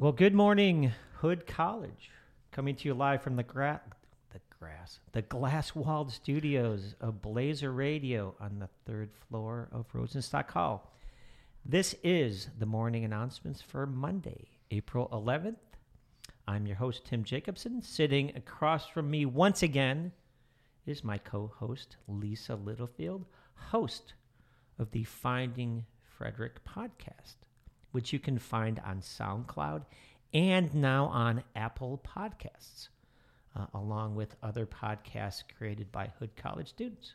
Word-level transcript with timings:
Well, 0.00 0.12
good 0.12 0.32
morning, 0.32 0.92
Hood 1.14 1.44
College. 1.44 2.12
Coming 2.52 2.76
to 2.76 2.86
you 2.86 2.94
live 2.94 3.20
from 3.20 3.34
the 3.34 3.42
gra- 3.42 3.80
the 4.30 4.38
grass, 4.60 5.00
the 5.10 5.22
glass-walled 5.22 6.12
studios 6.12 6.94
of 7.00 7.20
Blazer 7.20 7.72
Radio 7.72 8.36
on 8.38 8.60
the 8.60 8.68
third 8.86 9.10
floor 9.28 9.68
of 9.72 9.92
Rosenstock 9.92 10.52
Hall. 10.52 10.94
This 11.64 11.96
is 12.04 12.46
the 12.60 12.64
morning 12.64 13.04
announcements 13.04 13.60
for 13.60 13.86
Monday, 13.86 14.46
April 14.70 15.08
11th. 15.12 15.56
I'm 16.46 16.68
your 16.68 16.76
host, 16.76 17.04
Tim 17.04 17.24
Jacobson. 17.24 17.82
Sitting 17.82 18.30
across 18.36 18.86
from 18.86 19.10
me 19.10 19.26
once 19.26 19.64
again 19.64 20.12
is 20.86 21.02
my 21.02 21.18
co-host, 21.18 21.96
Lisa 22.06 22.54
Littlefield, 22.54 23.26
host 23.54 24.14
of 24.78 24.92
the 24.92 25.02
Finding 25.02 25.86
Frederick 26.16 26.64
podcast, 26.64 27.34
which 27.92 28.12
you 28.12 28.18
can 28.18 28.38
find 28.38 28.80
on 28.80 29.00
SoundCloud 29.00 29.82
and 30.34 30.74
now 30.74 31.06
on 31.06 31.42
Apple 31.56 32.00
Podcasts, 32.06 32.88
uh, 33.56 33.66
along 33.74 34.14
with 34.14 34.36
other 34.42 34.66
podcasts 34.66 35.42
created 35.56 35.90
by 35.90 36.10
Hood 36.18 36.36
College 36.36 36.68
students. 36.68 37.14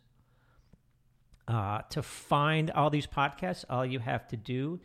Uh, 1.47 1.81
to 1.89 2.01
find 2.01 2.71
all 2.71 2.89
these 2.89 3.05
podcasts, 3.07 3.65
all 3.69 3.85
you 3.85 3.99
have 3.99 4.27
to 4.29 4.37
do 4.37 4.79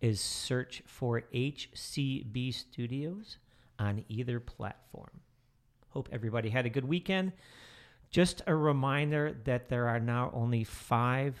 is 0.00 0.20
search 0.20 0.82
for 0.86 1.22
HCB 1.32 2.52
Studios 2.52 3.38
on 3.78 4.04
either 4.08 4.38
platform. 4.38 5.20
Hope 5.88 6.08
everybody 6.12 6.50
had 6.50 6.66
a 6.66 6.70
good 6.70 6.84
weekend. 6.86 7.32
Just 8.10 8.42
a 8.46 8.54
reminder 8.54 9.36
that 9.44 9.68
there 9.68 9.88
are 9.88 10.00
now 10.00 10.30
only 10.34 10.64
five 10.64 11.38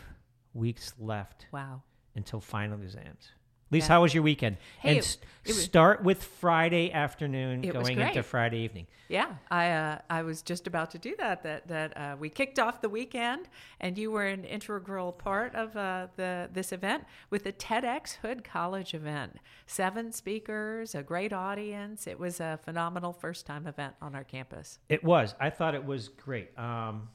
weeks 0.54 0.94
left 0.98 1.46
Wow. 1.52 1.82
until 2.14 2.40
final 2.40 2.80
exams. 2.80 3.30
Lisa, 3.72 3.86
Yeah. 3.86 3.88
how 3.94 4.02
was 4.02 4.14
your 4.14 4.22
weekend? 4.22 4.58
Hey, 4.80 4.90
and 4.90 4.98
it- 4.98 5.04
s- 5.04 5.18
it 5.44 5.48
was- 5.48 5.64
start 5.64 6.04
with 6.04 6.22
Friday 6.22 6.92
afternoon 6.92 7.62
going 7.62 7.98
into. 7.98 8.22
Friday 8.22 8.58
evening. 8.58 8.86
Yeah, 9.08 9.34
I 9.50 9.70
uh, 9.70 9.98
I 10.08 10.22
was 10.22 10.40
just 10.40 10.66
about 10.66 10.90
to 10.92 10.98
do 10.98 11.14
that. 11.18 11.42
That 11.42 11.66
that 11.68 11.96
uh, 11.96 12.16
we 12.18 12.28
kicked 12.30 12.58
off 12.58 12.80
the 12.80 12.88
weekend, 12.88 13.48
and 13.80 13.98
you 13.98 14.10
were 14.10 14.24
an 14.26 14.44
integral 14.44 15.12
part 15.12 15.54
of 15.54 15.76
uh, 15.76 16.06
the 16.16 16.48
this 16.52 16.72
event 16.72 17.04
with 17.28 17.44
the 17.44 17.52
TEDx 17.52 18.14
Hood 18.22 18.44
College 18.44 18.94
event. 18.94 19.36
Seven 19.66 20.12
speakers, 20.12 20.94
a 20.94 21.02
great 21.02 21.32
audience. 21.32 22.06
It 22.06 22.18
was 22.18 22.40
a 22.40 22.58
phenomenal 22.64 23.12
first 23.12 23.44
time 23.44 23.66
event 23.66 23.94
on 24.00 24.14
our 24.14 24.24
campus. 24.24 24.78
It 24.88 25.02
was. 25.04 25.34
I 25.40 25.50
thought 25.50 25.74
it 25.74 25.84
was 25.84 26.08
great. 26.08 26.56
Um, 26.58 27.08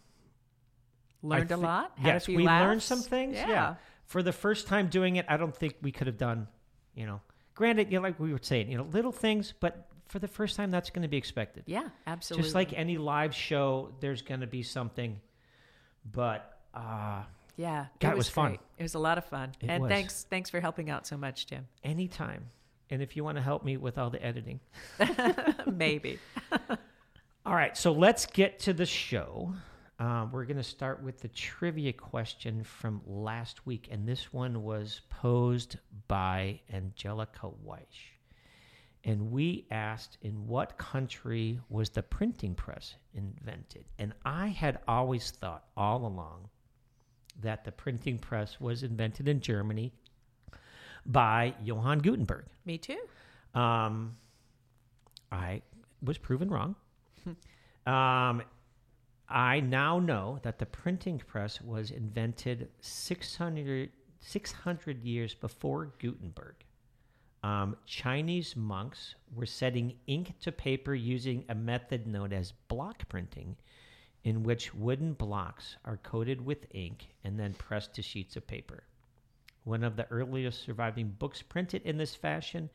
Learned 1.24 1.52
a 1.52 1.58
lot. 1.58 1.94
Had 1.98 2.08
yes, 2.14 2.24
a 2.24 2.26
few 2.28 2.38
we 2.38 2.44
laughs. 2.46 2.64
learned 2.66 2.84
some 2.84 3.02
things. 3.02 3.36
Yeah. 3.38 3.76
For 4.08 4.24
the 4.24 4.34
first 4.34 4.68
time 4.68 4.88
doing 4.88 5.18
it, 5.18 5.26
I 5.30 5.38
don't 5.38 5.56
think 5.56 5.76
we 5.82 5.92
could 5.92 6.08
have 6.08 6.18
done, 6.18 6.48
you 6.96 7.06
know, 7.06 7.22
granted, 7.56 7.92
you 7.92 7.98
know, 7.98 8.04
like 8.04 8.20
we 8.20 8.32
were 8.32 8.40
saying, 8.42 8.72
you 8.72 8.78
know, 8.78 8.88
little 8.92 9.12
things, 9.12 9.54
but 9.60 9.88
for 10.08 10.20
the 10.20 10.28
first 10.28 10.56
time, 10.56 10.72
that's 10.72 10.90
going 10.90 11.02
to 11.02 11.08
be 11.08 11.18
expected. 11.18 11.64
Yeah, 11.66 11.90
absolutely. 12.06 12.44
Just 12.44 12.56
like 12.56 12.74
any 12.74 12.98
live 12.98 13.36
show, 13.36 13.92
there's 14.00 14.22
going 14.22 14.40
to 14.42 14.48
be 14.48 14.64
something, 14.64 15.20
but 16.12 16.58
uh, 16.74 17.24
yeah, 17.58 17.88
God, 18.00 18.12
it 18.12 18.18
was 18.18 18.30
fun. 18.30 18.52
great. 18.52 18.60
It 18.78 18.84
was 18.84 18.96
a 18.96 19.00
lot 19.00 19.18
of 19.18 19.26
fun. 19.26 19.52
It 19.62 19.70
and 19.70 19.84
was. 19.84 19.90
thanks 19.90 20.26
thanks 20.30 20.50
for 20.50 20.62
helping 20.62 20.90
out 20.90 21.06
so 21.06 21.18
much, 21.18 21.48
Jim. 21.48 21.68
anytime. 21.84 22.50
And 22.90 23.02
if 23.02 23.18
you 23.18 23.24
want 23.24 23.36
to 23.36 23.44
help 23.44 23.66
me 23.66 23.76
with 23.76 23.98
all 23.98 24.10
the 24.10 24.24
editing. 24.24 24.62
Maybe. 25.68 26.20
All 27.46 27.56
right, 27.56 27.78
so 27.78 27.92
let's 27.94 28.26
get 28.26 28.60
to 28.60 28.74
the 28.74 28.86
show. 28.86 29.54
Um, 30.00 30.32
we're 30.32 30.46
going 30.46 30.58
to 30.58 30.64
start 30.64 31.02
with 31.02 31.22
the 31.22 31.28
trivia 31.28 31.92
question 31.92 32.64
from 32.64 33.02
last 33.08 33.66
week, 33.66 33.88
and 33.90 34.08
this 34.08 34.32
one 34.32 34.64
was 34.64 35.02
posed 35.10 35.78
by 36.08 36.60
Angelica 36.72 37.50
Weish. 37.66 38.14
And 39.04 39.32
we 39.32 39.66
asked, 39.72 40.18
in 40.22 40.48
what 40.48 40.78
country 40.78 41.60
was 41.70 41.90
the 41.90 42.04
printing 42.04 42.54
press 42.54 42.96
invented? 43.16 43.86
And 43.98 44.14
I 44.24 44.48
had 44.48 44.80
always 44.88 45.32
thought 45.32 45.64
all 45.76 46.06
along 46.06 46.50
that 47.42 47.64
the 47.64 47.72
printing 47.72 48.20
press 48.20 48.60
was 48.60 48.84
invented 48.84 49.28
in 49.28 49.40
Germany 49.40 49.94
by 51.08 51.56
Johann 51.64 52.00
Gutenberg. 52.00 52.46
Me 52.66 52.78
too. 52.78 53.00
Um, 53.56 54.18
I 55.32 55.62
was 56.04 56.18
proven 56.18 56.50
wrong. 56.50 56.76
um, 57.88 58.44
I 59.30 59.60
now 59.60 60.00
know 60.00 60.40
that 60.44 60.58
the 60.58 60.66
printing 60.66 61.20
press 61.20 61.62
was 61.62 61.92
invented 61.92 62.70
600, 62.80 63.90
600 64.22 65.04
years 65.04 65.34
before 65.34 65.92
Gutenberg. 66.00 66.56
Um, 67.44 67.76
Chinese 67.86 68.56
monks 68.56 69.16
were 69.36 69.46
setting 69.46 69.96
ink 70.08 70.40
to 70.42 70.52
paper 70.52 70.96
using 70.96 71.44
a 71.50 71.56
method 71.56 72.08
known 72.08 72.32
as 72.32 72.54
block 72.70 73.08
printing, 73.10 73.58
in 74.24 74.44
which 74.44 74.74
wooden 74.74 75.14
blocks 75.14 75.78
are 75.84 75.98
coated 75.98 76.46
with 76.46 76.74
ink 76.74 77.08
and 77.24 77.40
then 77.40 77.54
pressed 77.54 77.94
to 77.96 78.02
sheets 78.02 78.38
of 78.38 78.48
paper. 78.48 78.84
One 79.66 79.84
of 79.84 79.98
the 79.98 80.08
earliest 80.10 80.62
surviving 80.62 81.10
books 81.20 81.42
printed 81.42 81.82
in 81.84 81.98
this 81.98 82.16
fashion, 82.16 82.70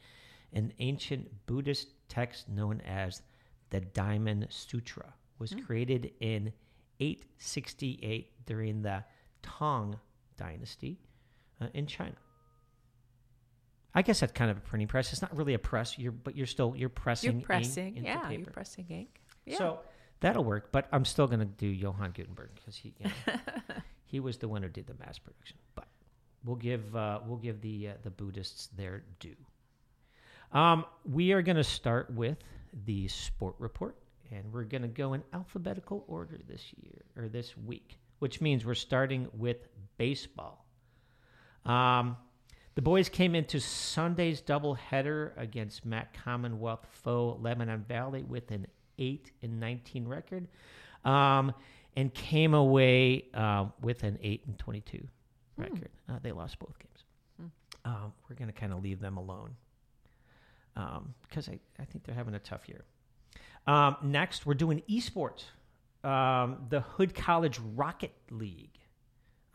an 0.53 0.75
ancient 0.79 1.47
Buddhist 1.47 1.89
text 2.09 2.49
known 2.49 2.83
as 2.83 3.23
the 3.71 3.81
Diamond 3.81 4.47
Sutra, 4.51 5.15
was 5.43 5.55
created 5.67 6.13
in 6.21 6.53
868 7.01 8.47
during 8.47 8.83
the 8.83 9.05
Tang 9.43 9.97
Dynasty 10.39 10.99
uh, 11.61 11.67
in 11.75 11.87
China. 11.87 12.15
I 13.95 14.01
guess 14.03 14.21
that's 14.21 14.33
kind 14.33 14.51
of 14.51 14.57
a 14.57 14.61
printing 14.61 14.89
press. 14.89 15.13
It's 15.13 15.21
not 15.21 15.37
really 15.37 15.53
a 15.55 15.59
press, 15.59 15.99
you're, 15.99 16.13
but 16.13 16.35
you're 16.37 16.47
still 16.47 16.75
you're 16.75 16.89
pressing, 16.89 17.31
You're 17.33 17.37
ink 17.39 17.45
pressing. 17.45 17.97
into 17.99 18.09
Yeah, 18.09 18.21
paper. 18.21 18.33
you're 18.43 18.47
pressing 18.53 18.87
ink. 18.89 19.21
Yeah. 19.45 19.59
So 19.59 19.81
that'll 20.21 20.45
work, 20.45 20.71
but 20.73 20.89
I'm 20.93 21.05
still 21.05 21.27
going 21.27 21.41
to 21.41 21.45
do 21.45 21.67
Johann 21.67 22.13
Gutenberg 22.13 22.51
because 22.55 22.77
he 22.77 22.95
you 22.99 23.07
know, 23.27 23.35
he 24.07 24.21
was 24.21 24.39
the 24.39 24.49
one 24.49 24.63
who 24.63 24.69
did 24.71 24.87
the 24.87 24.95
mass 24.95 25.19
production. 25.19 25.59
But 25.75 25.89
we'll 26.45 26.57
give 26.57 26.95
uh, 26.97 27.21
we'll 27.27 27.37
give 27.39 27.61
the 27.61 27.89
uh, 27.89 27.93
the 28.03 28.11
Buddhists 28.11 28.69
their 28.77 29.03
due. 29.21 29.37
Um, 30.53 30.85
we 31.05 31.33
are 31.33 31.43
going 31.43 31.57
to 31.57 31.65
start 31.65 32.11
with 32.15 32.39
the 32.87 33.09
sport 33.09 33.57
report, 33.59 33.97
and 34.33 34.53
we're 34.53 34.65
going 34.65 34.83
to 34.83 34.89
go 34.89 35.13
in 35.13 35.23
alphabetical 35.33 36.05
order 36.09 36.41
this 36.49 36.65
year 36.83 37.05
or 37.17 37.29
this 37.29 37.57
week, 37.57 37.99
which 38.19 38.41
means 38.41 38.65
we're 38.65 38.75
starting 38.75 39.29
with 39.35 39.69
baseball. 39.99 40.65
Um, 41.65 42.17
the 42.75 42.83
boys 42.83 43.09
came 43.09 43.35
into 43.35 43.61
Sunday's 43.61 44.41
doubleheader 44.41 45.33
against 45.37 45.85
MAC 45.85 46.17
Commonwealth 46.25 46.87
foe 46.91 47.39
Lebanon 47.41 47.85
Valley 47.87 48.23
with 48.23 48.51
an 48.51 48.67
8 48.99 49.31
and 49.43 49.61
19 49.61 50.09
record 50.09 50.49
um, 51.05 51.53
and 51.97 52.13
came 52.15 52.55
away 52.55 53.27
uh, 53.35 53.67
with 53.83 54.03
an 54.03 54.19
8 54.23 54.43
and 54.47 54.59
22 54.59 55.07
record. 55.59 55.91
Uh, 56.09 56.15
they 56.23 56.33
lost 56.33 56.59
both 56.59 56.79
games. 56.79 57.53
Um, 57.85 58.13
we're 58.29 58.37
going 58.37 58.51
to 58.51 58.59
kind 58.59 58.73
of 58.73 58.83
leave 58.83 59.01
them 59.01 59.17
alone 59.17 59.55
because 61.29 61.49
I, 61.49 61.59
I 61.79 61.85
think 61.85 62.05
they're 62.05 62.15
having 62.15 62.35
a 62.35 62.39
tough 62.39 62.69
year. 62.69 62.85
Um, 63.67 63.97
next, 64.03 64.47
we're 64.47 64.55
doing 64.55 64.83
esports. 64.89 65.45
Um, 66.05 66.67
the 66.69 66.81
Hood 66.81 67.15
College 67.15 67.61
Rocket 67.75 68.13
League 68.31 68.79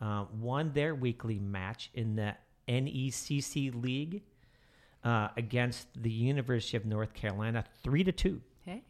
uh, 0.00 0.24
won 0.40 0.72
their 0.72 0.94
weekly 0.94 1.38
match 1.38 1.90
in 1.94 2.16
the 2.16 2.34
NECC 2.68 3.82
League 3.82 4.22
uh, 5.04 5.28
against 5.36 5.88
the 6.02 6.10
University 6.10 6.76
of 6.76 6.86
North 6.86 7.12
Carolina, 7.14 7.64
three 7.82 8.04
to 8.04 8.12
two. 8.12 8.40
hey. 8.64 8.82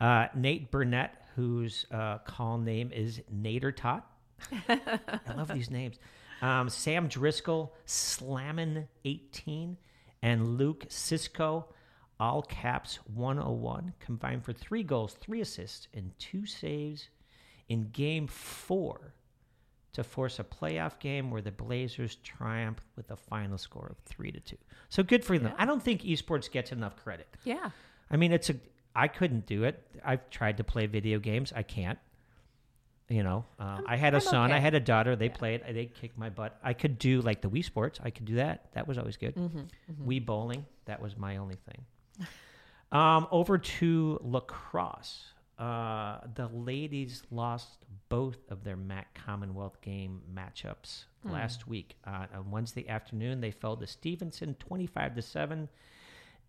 Uh, 0.00 0.26
Nate 0.34 0.70
Burnett, 0.72 1.14
whose 1.36 1.86
uh, 1.92 2.18
call 2.18 2.58
name 2.58 2.90
is 2.92 3.20
Nader 3.32 3.74
Tot. 3.74 4.04
I 4.68 5.20
love 5.36 5.52
these 5.54 5.70
names. 5.70 5.98
Um, 6.40 6.68
Sam 6.68 7.06
Driscoll, 7.06 7.72
Slammin 7.86 8.88
18, 9.04 9.76
and 10.22 10.58
Luke 10.58 10.86
Cisco, 10.88 11.66
all 12.22 12.42
caps 12.42 12.96
101, 13.14 13.92
combined 13.98 14.44
for 14.44 14.52
three 14.52 14.84
goals, 14.84 15.14
three 15.20 15.40
assists, 15.40 15.88
and 15.92 16.16
two 16.20 16.46
saves 16.46 17.08
in 17.68 17.88
game 17.90 18.28
four 18.28 19.12
to 19.92 20.04
force 20.04 20.38
a 20.38 20.44
playoff 20.44 20.98
game 21.00 21.30
where 21.32 21.42
the 21.42 21.50
Blazers 21.50 22.16
triumphed 22.22 22.84
with 22.96 23.10
a 23.10 23.16
final 23.16 23.58
score 23.58 23.88
of 23.90 23.96
three 24.06 24.30
to 24.30 24.38
two. 24.40 24.56
So 24.88 25.02
good 25.02 25.24
for 25.24 25.36
them. 25.36 25.48
Yeah. 25.52 25.62
I 25.62 25.66
don't 25.66 25.82
think 25.82 26.02
esports 26.02 26.50
gets 26.50 26.70
enough 26.70 26.96
credit. 26.96 27.26
Yeah. 27.44 27.70
I 28.10 28.16
mean, 28.16 28.32
it's 28.32 28.50
a. 28.50 28.54
I 28.94 29.08
couldn't 29.08 29.46
do 29.46 29.64
it. 29.64 29.82
I've 30.04 30.28
tried 30.30 30.58
to 30.58 30.64
play 30.64 30.86
video 30.86 31.18
games. 31.18 31.52
I 31.56 31.62
can't. 31.64 31.98
You 33.08 33.22
know, 33.24 33.44
uh, 33.58 33.80
I 33.86 33.96
had 33.96 34.14
a 34.14 34.18
I'm 34.18 34.22
son. 34.22 34.52
I 34.52 34.58
had 34.60 34.74
a 34.74 34.80
daughter. 34.80 35.16
They 35.16 35.26
Yeah. 35.26 35.36
played. 35.36 35.62
They 35.68 35.86
kicked 35.86 36.16
my 36.16 36.30
butt. 36.30 36.56
I 36.62 36.72
could 36.72 36.98
do 36.98 37.20
like 37.20 37.42
the 37.42 37.50
Wii 37.50 37.64
Sports. 37.64 37.98
I 38.02 38.10
could 38.10 38.26
do 38.26 38.36
that. 38.36 38.72
That 38.74 38.86
was 38.86 38.96
always 38.96 39.16
good. 39.16 39.34
Mm-hmm. 39.34 40.08
Wii 40.08 40.24
bowling. 40.24 40.64
That 40.84 41.02
was 41.02 41.16
my 41.16 41.36
only 41.38 41.56
thing. 41.56 41.84
Um, 42.92 43.26
over 43.32 43.58
to 43.58 44.20
lacrosse. 44.22 45.24
Uh, 45.58 46.18
the 46.34 46.48
ladies 46.48 47.22
lost 47.30 47.84
both 48.08 48.38
of 48.50 48.64
their 48.64 48.76
MAC 48.76 49.14
Commonwealth 49.14 49.80
game 49.80 50.20
matchups 50.34 51.04
last 51.24 51.68
week. 51.68 51.96
Uh, 52.04 52.26
on 52.34 52.50
Wednesday 52.50 52.88
afternoon, 52.88 53.40
they 53.40 53.50
fell 53.52 53.76
to 53.76 53.86
Stevenson 53.86 54.54
twenty-five 54.58 55.14
to 55.14 55.22
seven, 55.22 55.68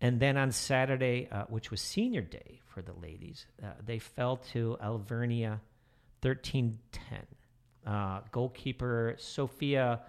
And 0.00 0.18
then 0.20 0.36
on 0.36 0.50
Saturday, 0.52 1.28
uh, 1.30 1.44
which 1.44 1.70
was 1.70 1.80
senior 1.80 2.22
day 2.22 2.60
for 2.66 2.82
the 2.82 2.92
ladies, 2.94 3.46
uh, 3.62 3.66
they 3.84 3.98
fell 3.98 4.36
to 4.52 4.76
Alvernia 4.82 5.60
13 6.22 6.78
10. 6.90 7.18
Uh, 7.86 8.20
goalkeeper 8.32 9.14
Sofia 9.18 10.00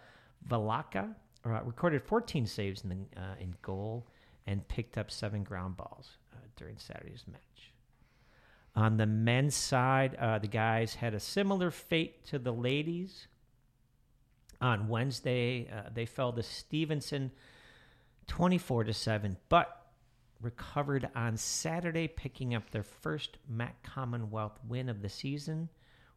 Valaka 0.50 1.14
uh, 1.46 1.62
recorded 1.64 2.02
14 2.02 2.46
saves 2.48 2.84
in, 2.84 2.90
the, 2.90 3.22
uh, 3.22 3.36
in 3.40 3.54
goal 3.62 4.08
and 4.48 4.66
picked 4.68 4.98
up 4.98 5.12
seven 5.12 5.44
ground 5.44 5.76
balls 5.78 6.18
during 6.56 6.78
Saturday's 6.78 7.26
match. 7.32 7.74
On 8.76 8.98
the 8.98 9.06
men's 9.06 9.56
side, 9.56 10.16
uh, 10.16 10.40
the 10.40 10.48
guys 10.48 10.96
had 10.96 11.14
a 11.14 11.20
similar 11.20 11.72
fate 11.72 12.26
to 12.26 12.40
the 12.40 12.52
ladies. 12.52 13.28
On 14.60 14.88
Wednesday, 14.88 15.70
uh, 15.72 15.90
they 15.94 16.06
fell 16.06 16.34
to 16.34 16.44
Stevenson 16.44 17.32
24 18.28 18.86
to 18.86 18.94
7, 18.94 19.38
but 19.50 19.86
recovered 20.42 21.10
on 21.16 21.38
Saturday, 21.38 22.08
picking 22.08 22.54
up 22.54 22.70
their 22.72 22.84
first 22.84 23.38
MAC 23.48 23.82
Commonwealth 23.84 24.60
win 24.68 24.90
of 24.90 25.02
the 25.02 25.10
season 25.10 25.70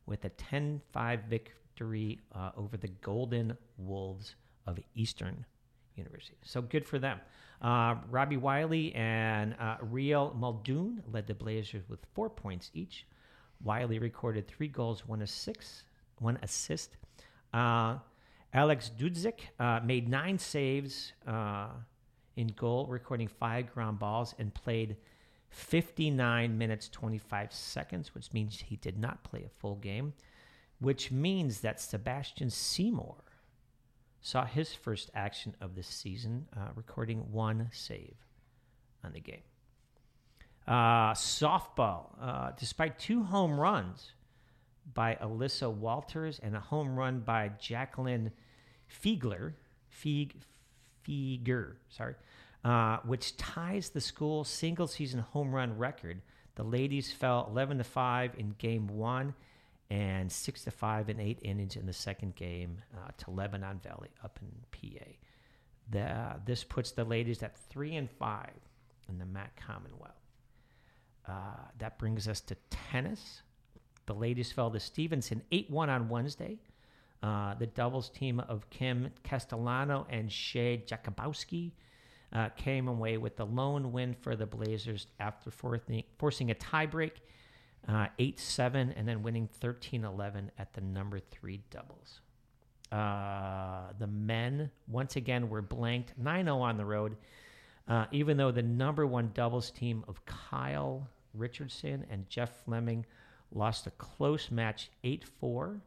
with 0.07 0.25
a 0.25 0.31
10 0.31 0.81
5 0.93 1.21
victory 1.25 2.19
uh, 2.35 2.51
over 2.57 2.77
the 2.77 2.89
Golden 2.89 3.57
Wolves 3.77 4.35
of 4.67 4.81
Eastern 4.95 5.45
University. 5.99 6.37
So 6.45 6.63
good 6.63 6.87
for 6.87 6.99
them. 6.99 7.21
Uh, 7.61 7.97
Robbie 8.11 8.37
Wiley 8.37 8.95
and 8.95 9.55
uh, 9.59 9.77
Riel 9.83 10.35
Muldoon 10.39 11.03
led 11.13 11.27
the 11.27 11.35
Blazers 11.35 11.83
with 11.89 11.99
four 12.15 12.31
points 12.31 12.71
each. 12.73 13.07
Wiley 13.63 13.99
recorded 13.99 14.47
three 14.47 14.69
goals, 14.69 15.07
one 15.07 15.23
assist. 15.23 15.83
One 16.21 16.39
assist. 16.43 16.97
Uh, 17.53 17.99
Alex 18.53 18.91
Dudzik 18.97 19.41
uh, 19.59 19.81
made 19.85 20.09
nine 20.09 20.39
saves 20.39 21.13
uh, 21.27 21.69
in 22.37 22.49
goal, 22.49 22.87
recording 22.87 23.29
five 23.29 23.73
ground 23.75 23.99
balls, 23.99 24.35
and 24.39 24.55
played 24.55 24.97
59 25.51 26.57
minutes 26.57 26.89
25 26.89 27.53
seconds, 27.53 28.15
which 28.15 28.33
means 28.33 28.61
he 28.61 28.77
did 28.77 28.99
not 28.99 29.25
play 29.25 29.45
a 29.45 29.61
full 29.61 29.77
game, 29.77 30.13
which 30.79 31.11
means 31.11 31.61
that 31.61 31.81
Sebastian 31.81 32.51
Seymour 32.51 33.17
saw 34.21 34.45
his 34.45 34.75
first 34.75 35.11
action 35.15 35.55
of 35.61 35.75
the 35.75 35.83
season, 35.83 36.47
uh, 36.57 36.69
recording 36.75 37.33
one 37.33 37.69
save 37.73 38.17
on 39.05 39.13
the 39.13 39.21
game. 39.21 39.43
Uh, 40.67 41.13
softball, 41.15 42.11
uh, 42.21 42.51
despite 42.59 42.99
two 42.99 43.23
home 43.23 43.59
runs 43.59 44.13
by 44.93 45.17
Alyssa 45.23 45.73
Walters 45.73 46.41
and 46.43 46.55
a 46.57 46.61
home 46.61 46.95
run 46.97 47.21
by 47.21 47.51
Jacqueline 47.59 48.33
Fiegler, 48.89 49.55
Fieg, 49.89 50.33
Fieger, 51.07 51.77
sorry, 51.89 52.15
uh, 52.65 52.99
which 53.05 53.37
ties 53.37 53.91
the 53.91 54.01
school 54.01 54.45
single 54.45 54.87
season 54.87 55.21
home 55.21 55.55
run 55.55 55.77
record. 55.79 56.21
The 56.57 56.65
ladies 56.65 57.13
fell 57.13 57.47
11 57.51 57.79
to 57.79 57.85
5 57.85 58.35
in 58.37 58.55
game 58.59 58.89
one 58.89 59.35
and 59.91 60.31
6 60.31 60.65
to 60.65 60.71
5 60.71 61.09
in 61.09 61.21
eight 61.21 61.39
innings 61.43 61.77
in 61.77 61.87
the 61.87 61.93
second 61.93 62.35
game 62.35 62.79
uh, 62.95 63.11
to 63.19 63.31
Lebanon 63.31 63.81
Valley 63.83 64.09
up 64.23 64.39
in 64.43 64.51
PA. 64.71 65.05
The, 65.91 66.41
this 66.45 66.65
puts 66.65 66.93
the 66.93 67.05
ladies 67.05 67.43
at 67.43 67.57
3 67.57 67.97
and 67.97 68.11
5 68.11 68.51
in 69.09 69.19
the 69.19 69.25
MAC 69.25 69.59
Commonwealth. 69.67 70.13
Uh, 71.27 71.33
that 71.79 71.99
brings 71.99 72.29
us 72.29 72.41
to 72.43 72.57
tennis. 72.71 73.43
The 74.07 74.15
ladies 74.15 74.53
fell 74.53 74.71
to 74.71 74.81
Stevenson 74.81 75.43
8 75.53 75.71
1 75.71 75.91
on 75.91 76.09
Wednesday. 76.09 76.59
Uh, 77.23 77.55
the 77.55 77.67
doubles 77.67 78.11
team 78.11 78.41
of 78.41 78.69
Kim 78.71 79.11
Castellano 79.25 80.07
and 80.09 80.31
Shay 80.31 80.85
Jakubowski 80.87 81.73
uh, 82.33 82.49
came 82.51 82.89
away 82.89 83.17
with 83.17 83.37
the 83.37 83.45
lone 83.45 83.93
win 83.93 84.15
for 84.15 84.37
the 84.37 84.47
Blazers 84.47 85.07
after 85.19 85.51
forcing 85.51 86.51
a 86.51 86.55
tiebreak 86.55 87.13
uh, 87.89 88.07
8 88.19 88.39
7, 88.39 88.93
and 88.97 89.09
then 89.09 89.23
winning 89.23 89.49
13 89.61 90.05
11 90.05 90.51
at 90.59 90.75
the 90.75 90.81
number 90.81 91.19
three 91.19 91.63
doubles. 91.71 92.21
Uh, 92.93 93.93
the 93.99 94.07
men, 94.07 94.71
once 94.87 95.17
again, 95.17 95.49
were 95.49 95.63
blanked 95.63 96.13
9 96.19 96.45
0 96.45 96.61
on 96.61 96.77
the 96.77 96.85
road, 96.85 97.17
uh, 97.89 98.07
even 98.13 98.37
though 98.37 98.51
the 98.51 98.63
number 98.63 99.07
one 99.07 99.31
doubles 99.35 99.71
team 99.71 100.05
of 100.07 100.25
Kyle 100.27 101.09
Richardson 101.35 102.07
and 102.11 102.29
Jeff 102.29 102.65
Fleming 102.65 103.07
lost 103.53 103.87
a 103.87 103.91
close 103.93 104.51
match 104.51 104.91
8 105.05 105.25
4. 105.41 105.81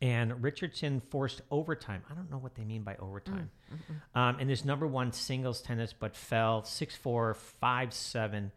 And 0.00 0.42
Richardson 0.42 1.00
forced 1.10 1.42
overtime. 1.50 2.02
I 2.10 2.14
don't 2.14 2.28
know 2.28 2.38
what 2.38 2.56
they 2.56 2.64
mean 2.64 2.82
by 2.82 2.96
overtime. 2.96 3.50
Mm, 3.70 4.20
um, 4.20 4.40
in 4.40 4.48
his 4.48 4.64
number 4.64 4.84
one 4.84 5.12
singles 5.12 5.62
tennis, 5.62 5.94
but 5.96 6.16
fell 6.16 6.64
6 6.64 6.96
4, 6.96 7.34
5 7.34 7.94
7, 7.94 8.52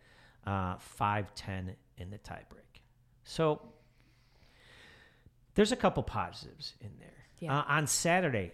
uh, 0.47 0.77
5 0.79 1.35
10 1.35 1.75
in 1.97 2.09
the 2.09 2.17
tiebreak. 2.17 2.81
So 3.23 3.61
there's 5.55 5.71
a 5.71 5.75
couple 5.75 6.03
positives 6.03 6.73
in 6.81 6.91
there. 6.99 7.09
Yeah. 7.39 7.59
Uh, 7.59 7.63
on 7.67 7.87
Saturday, 7.87 8.51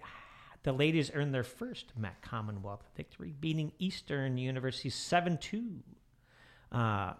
the 0.63 0.71
ladies 0.71 1.11
earned 1.13 1.33
their 1.33 1.43
first 1.43 1.93
MAC 1.97 2.21
Commonwealth 2.21 2.87
victory, 2.95 3.33
beating 3.39 3.71
Eastern 3.79 4.37
University 4.37 4.89
7 4.89 5.37
2. 5.37 5.63
Uh, 6.71 7.13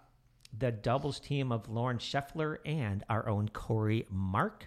the 0.58 0.72
doubles 0.72 1.20
team 1.20 1.52
of 1.52 1.70
Lauren 1.70 1.98
Scheffler 1.98 2.58
and 2.66 3.04
our 3.10 3.28
own 3.28 3.50
Corey 3.50 4.06
Mark 4.10 4.66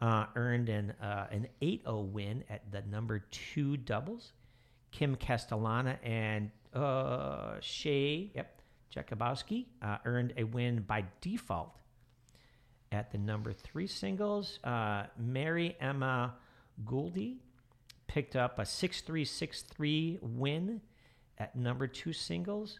uh, 0.00 0.26
earned 0.34 0.68
an, 0.68 0.94
uh, 1.02 1.26
an 1.30 1.48
8 1.60 1.82
0 1.84 2.00
win 2.00 2.44
at 2.50 2.70
the 2.70 2.82
number 2.82 3.20
two 3.30 3.76
doubles. 3.76 4.32
Kim 4.90 5.16
Castellana 5.16 5.98
and 6.02 6.50
uh, 6.72 7.54
Shay, 7.60 8.30
yep, 8.34 8.53
Jakubowski 8.94 9.66
uh, 9.82 9.98
earned 10.04 10.34
a 10.36 10.44
win 10.44 10.80
by 10.80 11.04
default 11.20 11.76
at 12.92 13.10
the 13.10 13.18
number 13.18 13.52
three 13.52 13.86
singles. 13.86 14.58
Uh, 14.62 15.04
Mary 15.18 15.76
Emma 15.80 16.34
Gouldy 16.84 17.38
picked 18.06 18.36
up 18.36 18.58
a 18.58 18.64
6 18.64 19.00
3 19.00 19.24
6 19.24 19.62
3 19.62 20.18
win 20.22 20.80
at 21.38 21.56
number 21.56 21.86
two 21.86 22.12
singles. 22.12 22.78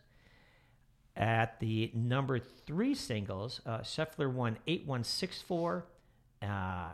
At 1.17 1.61
the 1.61 1.91
number 1.95 2.39
three 2.39 2.95
singles, 2.95 3.61
uh, 3.67 3.79
Scheffler 3.79 4.33
won 4.33 4.59
8 4.67 4.87
1 4.87 5.05
6 5.05 5.43
4. 5.43 5.87
Uh, 6.43 6.89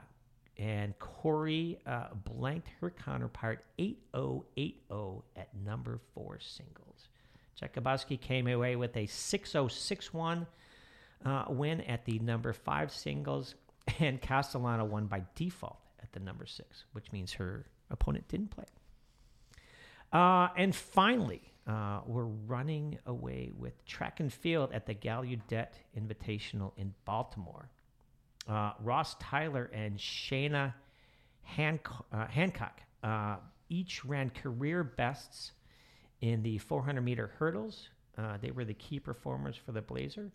and 0.61 0.99
Corey 0.99 1.79
uh, 1.87 2.09
blanked 2.13 2.69
her 2.81 2.91
counterpart 2.91 3.65
8 3.79 3.99
0 4.15 4.45
8 4.57 4.83
0 4.89 5.25
at 5.37 5.49
number 5.65 6.01
four 6.15 6.39
singles. 6.39 7.10
Jakubowski 7.61 8.21
came 8.21 8.47
away 8.47 8.77
with 8.77 8.97
a 8.97 9.07
6061 9.07 10.47
uh, 11.25 11.45
win 11.49 11.81
at 11.83 12.05
the 12.05 12.19
number 12.21 12.53
five 12.53 12.93
singles, 12.93 13.55
and 13.99 14.21
Castellano 14.21 14.85
won 14.85 15.07
by 15.07 15.23
default 15.35 15.79
at 16.03 16.13
the 16.13 16.21
number 16.21 16.47
six, 16.47 16.85
which 16.93 17.13
means 17.13 17.33
her 17.33 17.67
opponent 17.91 18.27
didn't 18.29 18.51
play. 18.51 18.65
Uh, 20.13 20.49
and 20.57 20.75
finally, 20.75 21.43
uh, 21.67 22.01
we're 22.07 22.25
running 22.25 22.99
away 23.07 23.53
with 23.57 23.85
track 23.85 24.21
and 24.21 24.33
field 24.33 24.73
at 24.73 24.87
the 24.87 24.95
Gallaudet 24.95 25.69
Invitational 25.97 26.73
in 26.77 26.95
Baltimore. 27.05 27.69
Uh, 28.49 28.73
Ross 28.83 29.15
Tyler 29.21 29.71
and 29.73 29.97
Shayna 29.97 30.75
Hancock, 31.43 32.07
uh, 32.13 32.27
Hancock 32.27 32.81
uh, 33.05 33.37
each 33.69 34.05
ran 34.05 34.31
career 34.31 34.83
bests 34.83 35.53
in 36.21 36.43
the 36.43 36.59
400 36.59 37.01
meter 37.01 37.33
hurdles. 37.39 37.89
Uh, 38.19 38.37
they 38.41 38.51
were 38.51 38.65
the 38.65 38.75
key 38.75 39.01
performers 39.01 39.57
for 39.57 39.73
the 39.73 39.81
Blazer. 39.81 40.31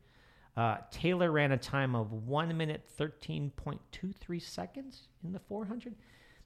Uh, 0.57 0.77
Taylor 0.89 1.31
ran 1.31 1.51
a 1.51 1.57
time 1.57 1.95
of 1.95 2.11
1 2.11 2.55
minute 2.55 2.85
13.23 2.97 4.41
seconds 4.41 5.07
in 5.23 5.33
the 5.33 5.39
400. 5.39 5.95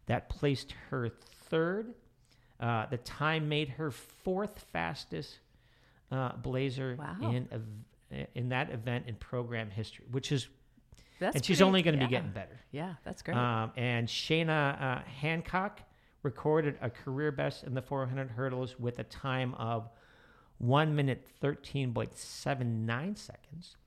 That 0.08 0.30
placed 0.30 0.74
her 0.90 1.10
third. 1.10 1.94
Uh, 2.60 2.88
the 2.88 2.98
time 2.98 3.48
made 3.48 3.70
her 3.70 3.92
fourth 3.92 4.66
fastest 4.72 5.40
uh, 6.12 6.34
Blazer 6.38 6.98
wow. 6.98 7.32
in, 7.32 7.48
in 8.34 8.50
that 8.50 8.72
event 8.72 9.06
in 9.08 9.16
program 9.16 9.70
history, 9.70 10.06
which 10.10 10.32
is 10.32 10.48
that's 11.20 11.36
and 11.36 11.46
she's 11.46 11.58
pretty, 11.58 11.68
only 11.68 11.82
going 11.82 11.96
to 11.96 12.02
yeah. 12.02 12.08
be 12.08 12.12
getting 12.12 12.32
better. 12.32 12.60
Yeah, 12.72 12.94
that's 13.04 13.22
great. 13.22 13.38
Um, 13.38 13.72
and 13.76 14.08
Shayna 14.08 14.82
uh, 14.82 15.02
Hancock 15.04 15.82
recorded 16.24 16.78
a 16.82 16.90
career 16.90 17.32
best 17.32 17.64
in 17.64 17.74
the 17.74 17.82
400 17.82 18.32
hurdles 18.32 18.80
with 18.80 19.00
a 19.00 19.04
time 19.04 19.54
of 19.56 19.90
1 20.58 20.96
minute 20.96 21.28
13.79 21.42 23.18
seconds, 23.18 23.78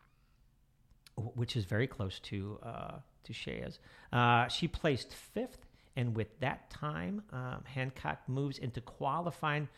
which 1.16 1.56
is 1.56 1.64
very 1.64 1.86
close 1.86 2.18
to, 2.20 2.58
uh, 2.62 2.92
to 3.24 3.32
Shea's. 3.32 3.78
Uh, 4.12 4.48
she 4.48 4.66
placed 4.66 5.14
fifth, 5.14 5.66
and 5.96 6.16
with 6.16 6.40
that 6.40 6.70
time, 6.70 7.22
um, 7.32 7.62
Hancock 7.64 8.20
moves 8.26 8.58
into 8.58 8.80
qualifying 8.80 9.68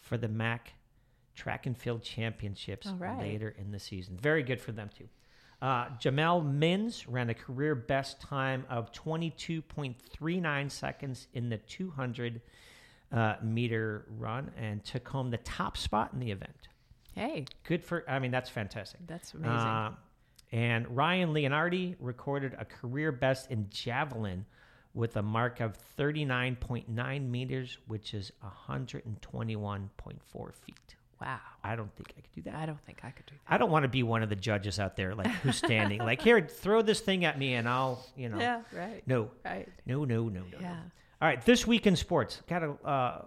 for 0.00 0.18
the 0.18 0.28
MAC 0.28 0.74
Track 1.34 1.64
and 1.64 1.76
Field 1.76 2.02
Championships 2.02 2.88
right. 2.98 3.18
later 3.18 3.54
in 3.58 3.72
the 3.72 3.78
season. 3.78 4.18
Very 4.18 4.42
good 4.42 4.60
for 4.60 4.72
them, 4.72 4.90
too. 4.96 5.08
Uh, 5.62 5.86
Jamel 6.00 6.44
Mins 6.44 7.06
ran 7.08 7.30
a 7.30 7.34
career 7.34 7.74
best 7.76 8.20
time 8.20 8.64
of 8.68 8.90
22.39 8.92 10.70
seconds 10.70 11.28
in 11.34 11.48
the 11.48 11.58
200. 11.58 12.40
uh, 13.12 13.36
meter 13.42 14.06
run 14.18 14.50
and 14.56 14.82
took 14.84 15.06
home 15.06 15.30
the 15.30 15.36
top 15.38 15.76
spot 15.76 16.10
in 16.14 16.18
the 16.18 16.30
event. 16.30 16.68
Hey, 17.14 17.44
Good 17.64 17.84
for, 17.84 18.04
I 18.08 18.18
mean, 18.18 18.30
that's 18.30 18.48
fantastic. 18.50 19.00
that's 19.06 19.34
amazing. 19.34 19.54
Uh, 19.54 19.92
and 20.50 20.96
Ryan 20.96 21.32
Leonardi 21.34 21.94
recorded 22.00 22.54
a 22.58 22.64
career 22.64 23.12
best 23.12 23.50
in 23.50 23.68
javelin 23.70 24.44
with 24.94 25.16
a 25.16 25.22
mark 25.22 25.60
of 25.60 25.76
39.9 25.98 27.28
meters, 27.30 27.78
which 27.86 28.14
is 28.14 28.32
121.4 28.42 30.54
feet. 30.54 30.96
Wow. 31.24 31.38
I 31.64 31.76
don't 31.76 31.94
think 31.94 32.12
I 32.16 32.20
could 32.20 32.32
do 32.34 32.42
that. 32.50 32.54
I 32.56 32.66
don't 32.66 32.80
think 32.84 33.00
I 33.04 33.10
could 33.10 33.26
do 33.26 33.34
that. 33.34 33.54
I 33.54 33.58
don't 33.58 33.70
want 33.70 33.84
to 33.84 33.88
be 33.88 34.02
one 34.02 34.22
of 34.22 34.28
the 34.28 34.36
judges 34.36 34.78
out 34.80 34.96
there, 34.96 35.14
like 35.14 35.26
who's 35.28 35.56
standing, 35.56 36.00
like 36.00 36.20
here, 36.20 36.40
throw 36.40 36.82
this 36.82 37.00
thing 37.00 37.24
at 37.24 37.38
me, 37.38 37.54
and 37.54 37.68
I'll, 37.68 38.04
you 38.16 38.28
know. 38.28 38.38
Yeah, 38.38 38.62
right. 38.72 39.02
no, 39.06 39.30
Right. 39.44 39.68
no, 39.86 40.04
no, 40.04 40.28
no, 40.28 40.40
no. 40.40 40.58
Yeah. 40.60 40.76
All 41.20 41.28
right, 41.28 41.40
this 41.44 41.66
week 41.66 41.86
in 41.86 41.94
sports, 41.94 42.42
got 42.48 42.62
a 42.64 42.72
uh, 42.84 43.24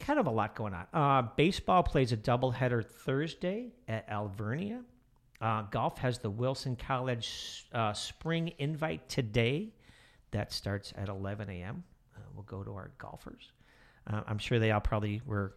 kind 0.00 0.18
of 0.18 0.26
a 0.26 0.30
lot 0.30 0.54
going 0.56 0.74
on. 0.74 0.86
Uh, 0.92 1.28
baseball 1.36 1.82
plays 1.84 2.10
a 2.12 2.16
doubleheader 2.16 2.84
Thursday 2.84 3.72
at 3.86 4.08
Alvernia. 4.08 4.82
Uh, 5.40 5.62
golf 5.70 5.98
has 5.98 6.18
the 6.18 6.30
Wilson 6.30 6.74
College 6.76 7.66
uh, 7.72 7.92
Spring 7.92 8.52
Invite 8.58 9.08
today. 9.08 9.68
That 10.32 10.52
starts 10.52 10.92
at 10.96 11.08
11 11.08 11.48
a.m. 11.50 11.84
Uh, 12.16 12.20
we'll 12.34 12.42
go 12.44 12.64
to 12.64 12.72
our 12.74 12.90
golfers. 12.98 13.52
Uh, 14.10 14.22
I'm 14.26 14.38
sure 14.38 14.58
they 14.58 14.70
all 14.72 14.80
probably 14.80 15.20
were 15.26 15.54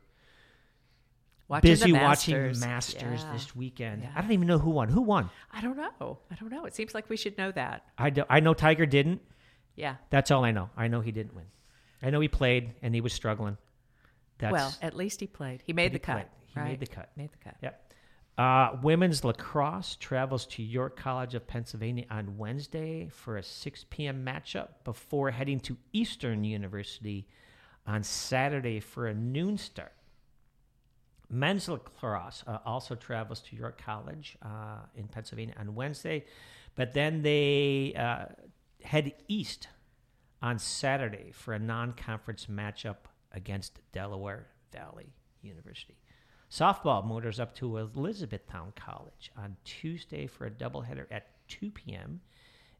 Watching 1.49 1.71
busy 1.71 1.91
the 1.91 1.97
watching 1.97 2.35
Masters. 2.35 2.61
Masters 2.61 3.21
Yeah. 3.23 3.33
this 3.33 3.55
weekend. 3.55 4.03
Yeah. 4.03 4.11
I 4.15 4.21
don't 4.21 4.31
even 4.31 4.47
know 4.47 4.59
who 4.59 4.69
won. 4.69 4.87
Who 4.87 5.01
won? 5.01 5.29
I 5.51 5.61
don't 5.61 5.75
know. 5.75 6.19
I 6.31 6.35
don't 6.35 6.51
know. 6.51 6.65
It 6.65 6.75
seems 6.75 6.93
like 6.93 7.09
we 7.09 7.17
should 7.17 7.37
know 7.37 7.51
that. 7.51 7.85
I, 7.97 8.11
do, 8.11 8.23
I 8.29 8.39
know 8.39 8.53
Tiger 8.53 8.85
didn't. 8.85 9.21
Yeah. 9.75 9.95
That's 10.11 10.29
all 10.29 10.45
I 10.45 10.51
know. 10.51 10.69
I 10.77 10.87
know 10.87 11.01
he 11.01 11.11
didn't 11.11 11.33
win. 11.33 11.45
I 12.03 12.11
know 12.11 12.19
he 12.19 12.27
played 12.27 12.75
and 12.83 12.93
he 12.93 13.01
was 13.01 13.13
struggling. 13.13 13.57
That's, 14.37 14.53
well, 14.53 14.73
at 14.81 14.95
least 14.95 15.19
he 15.19 15.27
played. 15.27 15.63
He 15.65 15.73
made 15.73 15.91
he 15.91 15.97
the 15.97 15.99
cut. 15.99 16.13
played. 16.13 16.25
He 16.53 16.59
right? 16.59 16.69
made 16.69 16.79
the 16.79 16.87
cut. 16.87 17.09
Made 17.17 17.31
the 17.31 17.37
cut. 17.43 17.55
Yep. 17.63 17.93
Uh, 18.37 18.77
women's 18.83 19.25
lacrosse 19.25 19.97
travels 19.99 20.45
to 20.45 20.63
York 20.63 20.95
College 20.97 21.35
of 21.35 21.45
Pennsylvania 21.45 22.05
on 22.09 22.37
Wednesday 22.37 23.09
for 23.11 23.35
a 23.37 23.43
6 23.43 23.85
p.m. 23.89 24.23
matchup 24.23 24.69
before 24.85 25.31
heading 25.31 25.59
to 25.61 25.75
Eastern 25.91 26.43
University 26.45 27.27
on 27.85 28.01
Saturday 28.03 28.79
for 28.79 29.07
a 29.07 29.13
noon 29.13 29.57
start. 29.57 29.91
Men's 31.29 31.67
lacrosse 31.69 32.43
uh, 32.47 32.57
also 32.65 32.95
travels 32.95 33.41
to 33.41 33.55
York 33.55 33.81
College 33.83 34.37
uh, 34.41 34.79
in 34.95 35.07
Pennsylvania 35.07 35.53
on 35.59 35.75
Wednesday, 35.75 36.25
but 36.75 36.93
then 36.93 37.21
they 37.21 37.93
uh, 37.97 38.25
head 38.83 39.13
east 39.27 39.67
on 40.41 40.57
Saturday 40.57 41.31
for 41.31 41.53
a 41.53 41.59
non 41.59 41.93
conference 41.93 42.47
matchup 42.47 42.97
against 43.31 43.79
Delaware 43.91 44.47
Valley 44.71 45.13
University. 45.41 45.97
Softball 46.49 47.05
motors 47.05 47.39
up 47.39 47.53
to 47.55 47.77
Elizabethtown 47.77 48.73
College 48.75 49.31
on 49.37 49.55
Tuesday 49.63 50.25
for 50.25 50.47
a 50.47 50.51
doubleheader 50.51 51.05
at 51.11 51.27
2 51.47 51.69
p.m. 51.69 52.21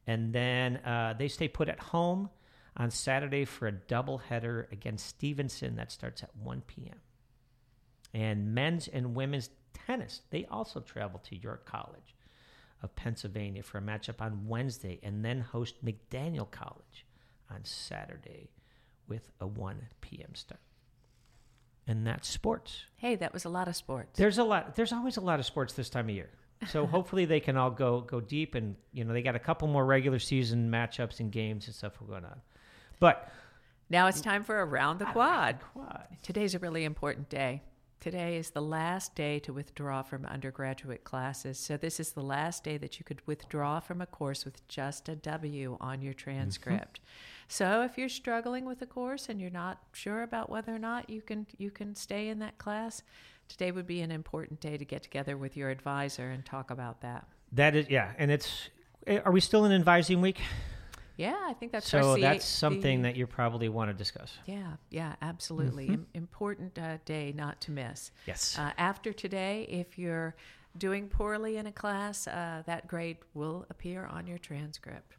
And 0.08 0.34
then 0.34 0.78
uh, 0.78 1.14
they 1.18 1.28
stay 1.28 1.48
put 1.48 1.70
at 1.70 1.80
home 1.80 2.32
on 2.76 2.90
Saturday 2.90 3.46
for 3.46 3.68
a 3.68 3.72
doubleheader 3.72 4.72
against 4.72 5.06
Stevenson 5.06 5.76
that 5.76 5.92
starts 5.92 6.24
at 6.24 6.36
1 6.36 6.62
p.m. 6.66 6.98
And 8.14 8.54
men's 8.54 8.88
and 8.88 9.16
women's 9.16 9.50
tennis, 9.74 10.22
they 10.30 10.46
also 10.46 10.80
travel 10.80 11.20
to 11.26 11.36
York 11.36 11.66
College 11.66 12.16
of 12.82 12.96
Pennsylvania 12.96 13.64
for 13.64 13.78
a 13.78 13.82
matchup 13.82 14.22
on 14.22 14.48
Wednesday 14.48 15.00
and 15.04 15.24
then 15.24 15.42
host 15.42 15.84
McDaniel 15.84 16.50
College 16.50 17.06
on 17.52 17.60
Saturday 17.64 18.50
with 19.08 19.32
a 19.42 19.48
1 19.48 19.88
p.m. 20.02 20.34
start. 20.34 20.62
And 21.88 22.06
that's 22.06 22.30
sports. 22.30 22.84
Hey, 22.98 23.16
that 23.16 23.34
was 23.34 23.46
a 23.46 23.50
lot 23.50 23.68
of 23.68 23.76
sports. 23.76 24.18
There's 24.18 24.38
a 24.38 24.44
lot. 24.44 24.76
There's 24.76 24.94
always 24.94 25.18
a 25.18 25.22
lot 25.22 25.40
of 25.40 25.46
sports 25.46 25.74
this 25.74 25.90
time 25.90 26.08
of 26.08 26.16
year. 26.16 26.30
So 26.68 26.86
hopefully 26.88 27.26
they 27.26 27.40
can 27.40 27.58
all 27.58 27.72
go 27.72 28.02
go 28.02 28.22
deep, 28.22 28.54
and 28.54 28.76
you 28.94 29.04
know 29.04 29.12
they 29.12 29.24
got 29.24 29.36
a 29.36 29.40
couple 29.40 29.68
more 29.68 29.84
regular 29.84 30.20
season 30.20 30.70
matchups 30.70 31.20
and 31.20 31.32
games 31.32 31.66
and 31.66 31.76
stuff 31.76 31.94
going 32.08 32.26
on. 32.26 32.42
But 33.00 33.32
now 33.90 34.06
it's 34.06 34.22
time 34.22 34.44
for 34.44 34.64
Around 34.64 35.00
the 35.00 35.06
Quad. 35.06 35.60
quad. 35.74 36.06
Today's 36.22 36.54
a 36.54 36.60
really 36.60 36.84
important 36.84 37.28
day. 37.28 37.64
Today 38.00 38.38
is 38.38 38.52
the 38.52 38.62
last 38.62 39.14
day 39.14 39.40
to 39.40 39.52
withdraw 39.52 40.04
from 40.04 40.26
undergraduate 40.26 41.04
classes. 41.04 41.60
So, 41.60 41.76
this 41.76 42.00
is 42.00 42.14
the 42.14 42.22
last 42.22 42.64
day 42.64 42.78
that 42.78 42.98
you 42.98 43.04
could 43.04 43.22
withdraw 43.28 43.82
from 43.82 44.00
a 44.00 44.06
course 44.06 44.46
with 44.46 44.66
just 44.70 45.10
a 45.10 45.18
W 45.18 45.78
on 45.82 46.02
your 46.02 46.14
transcript. 46.14 47.02
So, 47.50 47.82
if 47.82 47.98
you're 47.98 48.08
struggling 48.08 48.64
with 48.64 48.82
a 48.82 48.86
course 48.86 49.28
and 49.28 49.42
you're 49.42 49.50
not 49.50 49.80
sure 49.92 50.24
about 50.24 50.50
whether 50.50 50.74
or 50.74 50.80
not 50.80 51.10
you 51.10 51.22
can 51.22 51.46
you 51.58 51.72
can 51.72 51.94
stay 51.94 52.30
in 52.30 52.40
that 52.40 52.58
class, 52.58 53.04
today 53.50 53.72
would 53.72 53.88
be 53.88 54.00
an 54.00 54.12
important 54.12 54.62
day 54.62 54.78
to 54.78 54.86
get 54.86 55.04
together 55.04 55.36
with 55.36 55.58
your 55.58 55.70
advisor 55.70 56.30
and 56.30 56.46
talk 56.46 56.72
about 56.72 57.02
that. 57.02 57.28
That 57.52 57.76
is 57.76 57.90
yeah, 57.90 58.14
and 58.18 58.32
it's. 58.32 58.70
eh, 59.08 59.20
Are 59.26 59.32
we 59.34 59.42
still 59.42 59.66
in 59.66 59.74
advising 59.74 60.22
week? 60.22 60.40
Yeah, 61.20 61.36
I 61.46 61.54
think 61.54 61.74
that's 61.74 61.90
so 61.90 62.16
that's 62.16 62.46
something 62.46 63.02
the- 63.02 63.10
that 63.10 63.18
you 63.18 63.28
probably 63.28 63.68
want 63.68 63.90
to 63.90 63.94
discuss. 63.94 64.38
Yeah, 64.46 64.78
yeah, 64.90 65.16
absolutely. 65.22 65.88
Im- 65.88 66.08
important 66.14 66.80
uh, 66.80 66.98
day 67.04 67.34
not 67.36 67.60
to 67.62 67.72
miss. 67.72 68.12
Yes. 68.26 68.58
Uh, 68.58 68.72
after 68.78 69.12
today, 69.12 69.64
if 69.70 70.00
you're 70.00 70.34
doing 70.78 71.10
poorly 71.10 71.58
in 71.58 71.68
a 71.68 71.74
class, 71.74 72.26
uh, 72.26 72.64
that 72.68 72.88
grade 72.88 73.18
will 73.34 73.66
appear 73.70 74.06
on 74.06 74.28
your 74.28 74.38
transcript. 74.38 75.14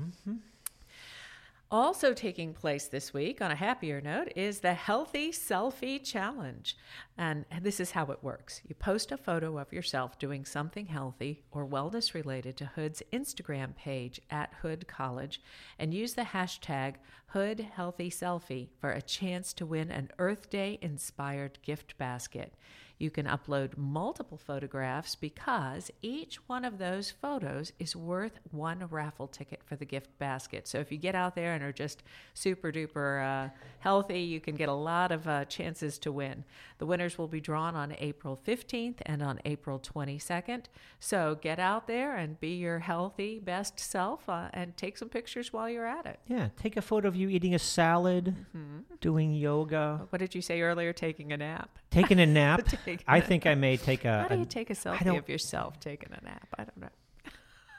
Also 1.72 2.12
taking 2.12 2.52
place 2.52 2.88
this 2.88 3.14
week, 3.14 3.40
on 3.40 3.52
a 3.52 3.54
happier 3.54 4.00
note, 4.00 4.32
is 4.34 4.58
the 4.58 4.74
Healthy 4.74 5.30
Selfie 5.30 6.02
Challenge. 6.02 6.76
And 7.16 7.44
this 7.62 7.78
is 7.78 7.92
how 7.92 8.06
it 8.06 8.24
works 8.24 8.60
you 8.66 8.74
post 8.74 9.12
a 9.12 9.16
photo 9.16 9.56
of 9.56 9.72
yourself 9.72 10.18
doing 10.18 10.44
something 10.44 10.86
healthy 10.86 11.44
or 11.52 11.64
wellness 11.64 12.12
related 12.12 12.56
to 12.56 12.66
Hood's 12.74 13.04
Instagram 13.12 13.76
page 13.76 14.20
at 14.30 14.52
Hood 14.62 14.88
College 14.88 15.40
and 15.78 15.94
use 15.94 16.14
the 16.14 16.22
hashtag 16.22 16.96
Hood 17.26 17.60
Healthy 17.60 18.10
Selfie 18.10 18.70
for 18.80 18.90
a 18.90 19.00
chance 19.00 19.52
to 19.52 19.64
win 19.64 19.92
an 19.92 20.10
Earth 20.18 20.50
Day 20.50 20.76
inspired 20.82 21.60
gift 21.62 21.96
basket. 21.98 22.52
You 23.00 23.10
can 23.10 23.26
upload 23.26 23.76
multiple 23.78 24.36
photographs 24.36 25.14
because 25.16 25.90
each 26.02 26.36
one 26.48 26.64
of 26.66 26.78
those 26.78 27.10
photos 27.10 27.72
is 27.78 27.96
worth 27.96 28.38
one 28.52 28.86
raffle 28.90 29.26
ticket 29.26 29.62
for 29.64 29.74
the 29.74 29.86
gift 29.86 30.16
basket. 30.18 30.68
So 30.68 30.78
if 30.78 30.92
you 30.92 30.98
get 30.98 31.14
out 31.14 31.34
there 31.34 31.54
and 31.54 31.64
are 31.64 31.72
just 31.72 32.02
super 32.34 32.70
duper 32.70 33.24
uh, 33.24 33.48
healthy, 33.78 34.20
you 34.20 34.38
can 34.38 34.54
get 34.54 34.68
a 34.68 34.74
lot 34.74 35.10
of 35.12 35.26
uh, 35.26 35.46
chances 35.46 35.98
to 36.00 36.12
win. 36.12 36.44
The 36.78 36.86
winners 36.86 37.16
will 37.16 37.26
be 37.26 37.40
drawn 37.40 37.74
on 37.74 37.94
April 37.98 38.38
15th 38.46 38.98
and 39.06 39.22
on 39.22 39.40
April 39.46 39.78
22nd. 39.78 40.64
So 41.00 41.38
get 41.40 41.58
out 41.58 41.86
there 41.86 42.14
and 42.16 42.38
be 42.38 42.56
your 42.56 42.80
healthy 42.80 43.38
best 43.38 43.80
self 43.80 44.28
uh, 44.28 44.48
and 44.52 44.76
take 44.76 44.98
some 44.98 45.08
pictures 45.08 45.52
while 45.54 45.70
you're 45.70 45.86
at 45.86 46.04
it. 46.04 46.20
yeah, 46.28 46.48
take 46.58 46.76
a 46.76 46.82
photo 46.82 47.08
of 47.08 47.16
you 47.16 47.28
eating 47.30 47.54
a 47.54 47.58
salad, 47.58 48.36
Mm-hmm. 48.54 48.80
doing 49.00 49.32
yoga, 49.32 50.06
What 50.10 50.18
did 50.18 50.34
you 50.34 50.42
say 50.42 50.60
earlier? 50.60 50.92
Taking 50.92 51.32
a 51.32 51.38
nap. 51.38 51.78
Taking 51.90 52.20
a 52.20 52.26
nap. 52.26 52.64
Taking 52.84 53.04
I 53.06 53.18
a 53.18 53.22
think 53.22 53.46
I 53.46 53.54
may 53.54 53.76
take 53.76 54.04
a. 54.04 54.22
How 54.22 54.28
do 54.28 54.34
a- 54.34 54.38
you 54.38 54.44
take 54.44 54.70
a 54.70 54.74
selfie 54.74 55.18
of 55.18 55.28
yourself 55.28 55.78
taking 55.80 56.10
a 56.12 56.24
nap? 56.24 56.48
I 56.58 56.64
don't 56.64 56.76
know. 56.78 56.88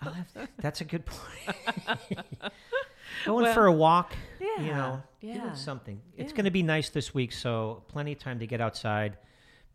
Have- 0.01 0.49
that's 0.57 0.81
a 0.81 0.85
good 0.85 1.05
point. 1.05 1.57
Going 3.25 3.43
Well, 3.43 3.53
for 3.53 3.65
a 3.67 3.71
walk, 3.71 4.13
yeah, 4.39 4.47
you 4.61 4.71
know, 4.71 5.03
yeah, 5.19 5.33
doing 5.41 5.55
something. 5.55 6.01
It's 6.17 6.31
yeah. 6.31 6.37
going 6.37 6.45
to 6.45 6.51
be 6.51 6.63
nice 6.63 6.89
this 6.89 7.13
week, 7.13 7.33
so 7.33 7.83
plenty 7.87 8.13
of 8.13 8.19
time 8.19 8.39
to 8.39 8.47
get 8.47 8.61
outside, 8.61 9.17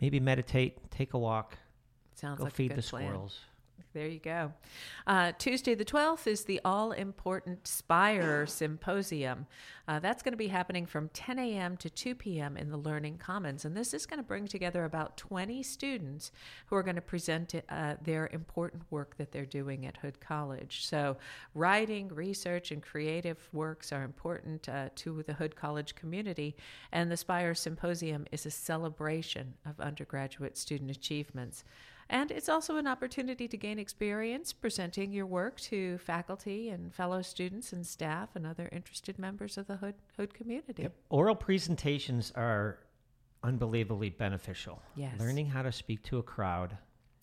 maybe 0.01 0.19
meditate, 0.19 0.91
take 0.91 1.13
a 1.15 1.19
walk, 1.19 1.57
Sounds 2.15 2.39
go 2.39 2.45
like 2.45 2.53
a 2.53 2.57
feed 2.57 2.69
good 2.71 2.79
the 2.79 2.83
plan. 2.83 3.05
squirrels. 3.09 3.41
There 3.97 4.09
you 4.09 4.19
go. 4.19 4.53
Uh, 5.07 5.33
Tuesday 5.39 5.75
the 5.75 5.85
12th 5.85 6.27
is 6.27 6.45
the 6.45 6.61
all 6.67 6.93
important 6.93 7.67
Spire 7.67 8.45
Symposium. 8.45 9.47
Uh, 9.89 10.01
that's 10.01 10.23
going 10.23 10.35
to 10.35 10.37
be 10.39 10.49
happening 10.49 10.85
from 10.85 11.09
10 11.15 11.39
a.m. 11.39 11.79
to 11.79 11.89
2 11.89 12.15
p.m. 12.15 12.59
in 12.59 12.69
the 12.71 12.77
Learning 12.77 13.17
Commons. 13.17 13.65
And 13.65 13.75
this 13.75 13.95
is 13.95 14.05
going 14.05 14.19
to 14.19 14.23
bring 14.23 14.47
together 14.49 14.85
about 14.85 15.17
20 15.17 15.63
students 15.63 16.31
who 16.67 16.77
are 16.77 16.83
going 16.83 16.97
to 16.97 17.01
present 17.01 17.55
uh, 17.71 17.95
their 18.03 18.29
important 18.35 18.83
work 18.91 19.17
that 19.17 19.33
they're 19.33 19.47
doing 19.47 19.87
at 19.87 19.97
Hood 19.97 20.21
College. 20.21 20.85
So, 20.85 21.17
writing, 21.55 22.09
research, 22.09 22.73
and 22.73 22.83
creative 22.83 23.49
works 23.55 23.93
are 23.93 24.03
important 24.03 24.69
uh, 24.69 24.91
to 24.97 25.23
the 25.23 25.33
Hood 25.33 25.57
College 25.57 25.95
community. 25.95 26.55
And 26.93 27.11
the 27.11 27.17
Spire 27.17 27.55
Symposium 27.55 28.27
is 28.31 28.45
a 28.45 28.51
celebration 28.51 29.55
of 29.65 29.81
undergraduate 29.81 30.59
student 30.59 30.91
achievements. 30.91 31.65
And 32.09 32.31
it's 32.31 32.49
also 32.49 32.77
an 32.77 32.87
opportunity 32.87 33.49
to 33.49 33.57
gain 33.57 33.79
experience 33.79 34.53
presenting 34.53 35.13
your 35.13 35.27
work 35.27 35.59
to 35.63 35.99
faculty 35.99 36.69
and 36.69 36.95
fellow 36.95 37.21
students 37.23 37.73
and 37.73 37.85
staff 37.87 38.31
and 38.37 38.47
other 38.47 38.69
interested 38.71 39.19
members 39.19 39.59
of 39.59 39.67
the 39.67 39.77
Hood, 39.77 39.95
Hood 40.17 40.33
community. 40.33 40.89
Oral 41.11 41.35
presentations 41.35 42.33
are 42.37 42.79
unbelievably 43.43 44.11
beneficial. 44.11 44.81
Yes. 44.95 45.19
Learning 45.19 45.47
how 45.47 45.63
to 45.63 45.73
speak 45.73 46.03
to 46.05 46.19
a 46.19 46.23
crowd 46.23 46.79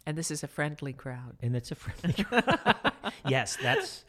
And 0.05 0.17
this 0.17 0.31
is 0.31 0.43
a 0.43 0.47
friendly 0.47 0.91
crowd. 0.93 1.37
and 1.41 1.55
it's 1.55 1.71
a 1.71 1.75
friendly. 1.75 2.23
Crowd. 2.23 2.91
yes, 3.27 3.57
that's 3.61 4.03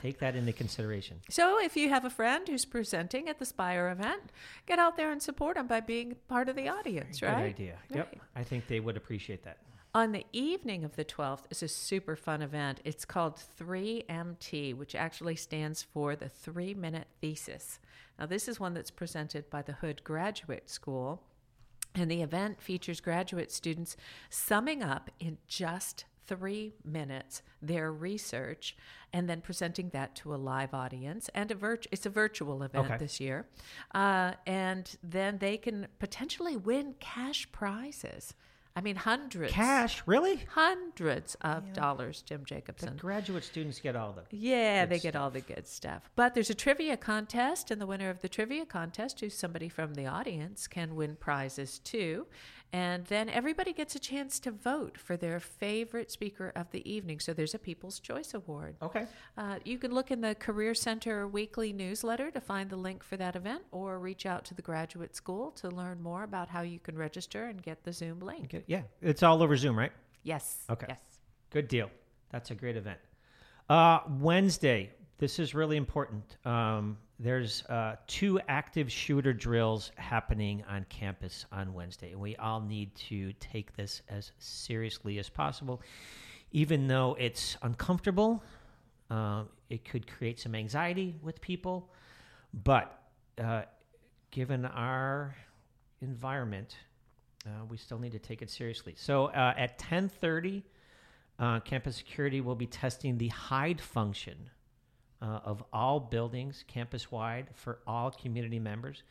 take 0.00 0.18
that 0.20 0.36
into 0.36 0.52
consideration. 0.52 1.20
So 1.28 1.60
if 1.60 1.76
you 1.76 1.88
have 1.88 2.04
a 2.04 2.10
friend 2.10 2.46
who's 2.48 2.64
presenting 2.64 3.28
at 3.28 3.38
the 3.40 3.44
Spire 3.44 3.90
event, 3.90 4.22
get 4.66 4.78
out 4.78 4.96
there 4.96 5.10
and 5.10 5.20
support 5.22 5.56
them 5.56 5.66
by 5.66 5.80
being 5.80 6.16
part 6.28 6.48
of 6.48 6.54
the 6.56 6.68
audience, 6.68 7.18
Good 7.20 7.26
right? 7.26 7.44
idea. 7.44 7.78
Yep, 7.92 8.06
Right. 8.12 8.20
I 8.36 8.44
think 8.44 8.68
they 8.68 8.78
would 8.80 8.96
appreciate 8.96 9.42
that. 9.44 9.58
On 9.92 10.12
the 10.12 10.24
evening 10.32 10.84
of 10.84 10.94
the 10.94 11.04
12th 11.04 11.44
is 11.50 11.64
a 11.64 11.68
super 11.68 12.14
fun 12.14 12.42
event. 12.42 12.80
It's 12.84 13.04
called 13.04 13.40
3MT, 13.58 14.76
which 14.76 14.94
actually 14.94 15.34
stands 15.34 15.82
for 15.82 16.14
the 16.14 16.28
three 16.28 16.74
minute 16.74 17.08
thesis. 17.20 17.80
Now, 18.18 18.26
this 18.26 18.46
is 18.46 18.60
one 18.60 18.74
that's 18.74 18.90
presented 18.92 19.50
by 19.50 19.62
the 19.62 19.72
Hood 19.72 20.04
Graduate 20.04 20.70
School. 20.70 21.24
And 21.96 22.08
the 22.08 22.22
event 22.22 22.60
features 22.62 23.00
graduate 23.00 23.50
students 23.50 23.96
summing 24.28 24.80
up 24.80 25.10
in 25.18 25.38
just 25.48 26.04
three 26.28 26.72
minutes 26.84 27.42
their 27.60 27.90
research 27.92 28.76
and 29.12 29.28
then 29.28 29.40
presenting 29.40 29.88
that 29.88 30.14
to 30.14 30.32
a 30.32 30.36
live 30.36 30.72
audience 30.72 31.28
and 31.34 31.50
a 31.50 31.54
virt- 31.56 31.88
it's 31.90 32.06
a 32.06 32.10
virtual 32.10 32.62
event 32.62 32.86
Okay. 32.86 32.96
this 32.98 33.18
year 33.18 33.48
uh, 33.96 34.30
and 34.46 34.96
then 35.02 35.38
they 35.38 35.56
can 35.56 35.88
potentially 35.98 36.56
win 36.56 36.94
cash 37.00 37.50
prizes 37.50 38.34
i 38.80 38.82
mean 38.82 38.96
hundreds 38.96 39.52
Cash, 39.52 40.02
really? 40.06 40.40
hundreds 40.54 41.34
of 41.42 41.74
dollars 41.74 42.22
jim 42.22 42.40
The 42.40 42.46
jacobson 42.46 42.96
graduate 42.96 43.44
students 43.44 43.78
get 43.78 43.94
all 43.94 44.12
the. 44.12 44.22
yeah, 44.34 44.86
they 44.86 44.98
get 44.98 45.14
all 45.14 45.30
the 45.30 45.42
good 45.42 45.66
stuff. 45.66 46.08
But 46.16 46.34
there's 46.34 46.48
a 46.48 46.54
trivia 46.54 46.96
contest, 46.96 47.70
and 47.70 47.78
the 47.78 47.86
winner 47.86 48.08
of 48.08 48.22
the 48.22 48.28
trivia 48.28 48.64
contest, 48.64 49.20
who's 49.20 49.36
somebody 49.36 49.68
from 49.68 49.94
the 49.94 50.06
audience, 50.06 50.66
can 50.66 50.96
win 50.96 51.16
prizes 51.16 51.78
too. 51.78 52.26
And 52.72 53.04
then 53.06 53.28
everybody 53.28 53.72
gets 53.72 53.96
a 53.96 53.98
chance 53.98 54.38
to 54.40 54.52
vote 54.52 54.96
for 54.96 55.16
their 55.16 55.40
favorite 55.40 56.10
speaker 56.10 56.52
of 56.54 56.70
the 56.70 56.88
evening. 56.90 57.18
So 57.18 57.32
there's 57.32 57.54
a 57.54 57.58
People's 57.58 57.98
Choice 57.98 58.32
Award. 58.32 58.76
Okay. 58.80 59.06
Uh, 59.36 59.56
you 59.64 59.76
can 59.76 59.92
look 59.92 60.10
in 60.10 60.20
the 60.20 60.36
Career 60.36 60.74
Center 60.74 61.26
weekly 61.26 61.72
newsletter 61.72 62.30
to 62.30 62.40
find 62.40 62.70
the 62.70 62.76
link 62.76 63.02
for 63.02 63.16
that 63.16 63.34
event, 63.34 63.62
or 63.72 63.98
reach 63.98 64.24
out 64.24 64.44
to 64.46 64.54
the 64.54 64.62
graduate 64.62 65.16
school 65.16 65.50
to 65.52 65.68
learn 65.68 66.00
more 66.00 66.22
about 66.22 66.48
how 66.48 66.62
you 66.62 66.78
can 66.78 66.96
register 66.96 67.46
and 67.46 67.60
get 67.62 67.82
the 67.82 67.92
Zoom 67.92 68.20
link. 68.20 68.44
okay. 68.44 68.62
Yeah, 68.66 68.82
it's 69.02 69.22
all 69.22 69.42
over 69.42 69.56
Zoom, 69.56 69.76
right? 69.76 69.92
Yes. 70.22 70.64
Okay. 70.70 70.86
Yes. 70.88 71.00
Good 71.50 71.66
deal. 71.66 71.90
That's 72.30 72.50
a 72.52 72.54
great 72.54 72.76
event. 72.76 72.98
Uh, 73.68 74.00
Wednesday. 74.20 74.90
This 75.18 75.38
is 75.38 75.54
really 75.54 75.76
important. 75.76 76.36
Um, 76.46 76.96
there's 77.22 77.62
uh, 77.66 77.96
two 78.06 78.40
active 78.48 78.90
shooter 78.90 79.34
drills 79.34 79.92
happening 79.96 80.64
on 80.66 80.86
campus 80.88 81.44
on 81.52 81.74
Wednesday, 81.74 82.12
and 82.12 82.20
we 82.20 82.34
all 82.36 82.60
need 82.60 82.94
to 82.94 83.34
take 83.34 83.76
this 83.76 84.00
as 84.08 84.32
seriously 84.38 85.18
as 85.18 85.28
possible, 85.28 85.82
even 86.50 86.86
though 86.86 87.14
it's 87.20 87.58
uncomfortable. 87.60 88.42
Uh, 89.10 89.42
it 89.68 89.84
could 89.84 90.06
create 90.06 90.40
some 90.40 90.54
anxiety 90.54 91.14
with 91.20 91.42
people, 91.42 91.92
but 92.64 93.02
uh, 93.38 93.62
given 94.30 94.64
our 94.64 95.36
environment, 96.00 96.74
uh, 97.46 97.66
we 97.68 97.76
still 97.76 97.98
need 97.98 98.12
to 98.12 98.18
take 98.18 98.40
it 98.40 98.48
seriously. 98.48 98.94
So 98.96 99.26
uh, 99.26 99.54
at 99.56 99.78
10:30. 99.78 100.62
Uh, 101.38 101.58
campus 101.60 101.96
security 101.96 102.42
will 102.42 102.54
be 102.54 102.66
testing 102.66 103.16
the 103.16 103.28
hide 103.28 103.80
function 103.80 104.50
uh, 105.22 105.40
of 105.44 105.62
all 105.72 106.00
buildings 106.00 106.64
campus 106.66 107.10
wide 107.10 107.48
for 107.54 107.80
all 107.86 108.10
community 108.10 108.58
members. 108.58 109.02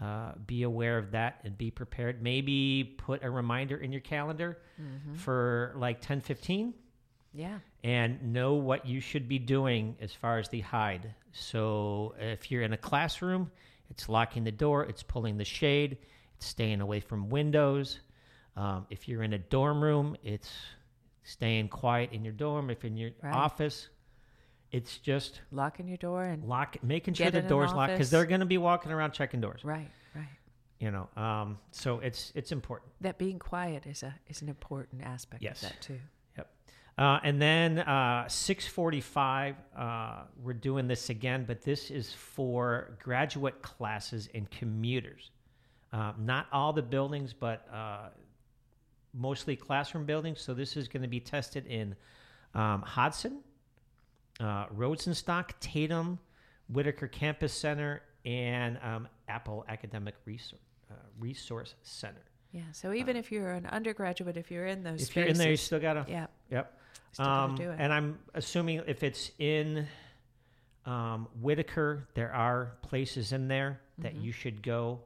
Uh, 0.00 0.32
be 0.46 0.62
aware 0.62 0.98
of 0.98 1.10
that 1.12 1.40
and 1.44 1.56
be 1.56 1.70
prepared. 1.70 2.22
Maybe 2.22 2.94
put 2.98 3.22
a 3.22 3.30
reminder 3.30 3.76
in 3.76 3.92
your 3.92 4.00
calendar 4.00 4.58
for 5.14 5.74
like 5.76 6.00
10 6.00 6.20
15 6.22 6.74
Yeah. 7.34 7.58
and 7.84 8.32
know 8.32 8.54
what 8.54 8.86
you 8.86 9.00
should 9.00 9.28
be 9.28 9.38
doing 9.38 9.96
as 10.00 10.12
far 10.12 10.38
as 10.38 10.48
the 10.48 10.60
hide. 10.60 11.14
So 11.32 12.14
if 12.18 12.50
you're 12.50 12.62
in 12.62 12.72
a 12.72 12.76
classroom, 12.78 13.50
it's 13.90 14.08
locking 14.08 14.44
the 14.44 14.50
door, 14.52 14.84
it's 14.84 15.02
pulling 15.02 15.36
the 15.36 15.44
shade, 15.44 15.98
it's 16.36 16.46
staying 16.46 16.80
away 16.80 17.00
from 17.00 17.28
windows. 17.28 18.00
Um, 18.56 18.86
if 18.90 19.06
you're 19.08 19.22
in 19.22 19.34
a 19.34 19.38
dorm 19.38 19.82
room, 19.84 20.16
it's 20.24 20.50
staying 21.22 21.68
quiet 21.68 22.12
in 22.12 22.24
your 22.24 22.32
dorm. 22.34 22.70
If 22.70 22.84
in 22.84 22.96
your 22.96 23.10
Right. 23.22 23.34
office, 23.34 23.88
it's 24.72 24.98
just 24.98 25.40
Locking 25.52 25.86
your 25.86 25.98
door 25.98 26.24
and 26.24 26.44
lock, 26.44 26.82
making 26.82 27.14
sure 27.14 27.30
the 27.30 27.42
doors 27.42 27.72
locked 27.72 27.92
because 27.92 28.10
they're 28.10 28.26
going 28.26 28.40
to 28.40 28.46
be 28.46 28.58
walking 28.58 28.90
around 28.90 29.12
checking 29.12 29.40
doors. 29.40 29.64
right, 29.64 29.90
right. 30.14 30.26
You 30.80 30.90
know, 30.90 31.08
um, 31.16 31.58
so 31.70 32.00
it's 32.00 32.32
it's 32.34 32.50
important. 32.50 32.90
that 33.02 33.18
being 33.18 33.38
quiet 33.38 33.86
is 33.86 34.02
a 34.02 34.14
is 34.28 34.42
an 34.42 34.48
important 34.48 35.02
aspect 35.04 35.42
Yes. 35.42 35.62
of 35.62 35.68
that 35.68 35.80
too. 35.82 35.98
Uh, 36.98 37.18
and 37.24 37.40
then 37.40 37.78
uh, 37.78 38.28
645, 38.28 39.56
uh, 39.74 40.22
we're 40.42 40.52
doing 40.52 40.86
this 40.86 41.08
again, 41.08 41.42
but 41.46 41.62
this 41.62 41.90
is 41.90 42.12
for 42.12 42.98
graduate 43.02 43.62
classes 43.62 44.28
and 44.34 44.50
commuters. 44.50 45.30
Uh, 45.90 46.12
not 46.18 46.48
all 46.52 46.70
the 46.74 46.82
buildings, 46.82 47.32
but 47.32 47.66
uh, 47.72 48.08
mostly 49.14 49.56
classroom 49.56 50.04
buildings. 50.04 50.42
So 50.42 50.52
this 50.52 50.76
is 50.76 50.86
going 50.86 51.02
to 51.02 51.08
be 51.08 51.18
tested 51.18 51.66
in 51.66 51.96
um, 52.54 52.82
Hodson, 52.82 53.38
uh, 54.40 54.66
Rosenstock, 54.68 55.50
Tatem, 55.60 56.18
Whitaker 56.68 57.08
Campus 57.08 57.52
Center, 57.52 58.02
and 58.24 58.78
um, 58.82 59.08
Apple 59.28 59.64
Academic 59.68 60.14
Resource, 60.24 60.60
uh, 60.90 60.94
Resource 61.18 61.74
Center. 61.82 62.22
Yeah. 62.52 62.62
So 62.72 62.92
even 62.92 63.16
if 63.16 63.32
you're 63.32 63.50
an 63.52 63.66
undergraduate, 63.66 64.36
if 64.36 64.50
you're 64.50 64.66
in 64.66 64.82
those 64.82 65.02
If 65.02 65.06
spaces, 65.08 65.16
you're 65.16 65.26
in 65.28 65.38
there, 65.38 65.50
you 65.50 65.56
still 65.56 65.80
got 65.80 65.94
to. 65.94 66.04
yeah, 66.08 66.26
Yep. 66.50 66.78
gotta 67.16 67.30
Um, 67.30 67.54
do 67.56 67.70
it. 67.70 67.76
And 67.80 67.92
I'm 67.92 68.18
assuming 68.34 68.82
if 68.86 69.02
it's 69.02 69.30
in 69.38 69.86
um, 70.84 71.28
Whitaker, 71.40 72.08
there 72.14 72.32
are 72.34 72.76
places 72.82 73.32
in 73.32 73.46
there 73.48 73.80
that 73.98 74.14
Mhm. 74.16 74.22
you 74.24 74.32
should 74.32 74.62
go, 74.62 75.00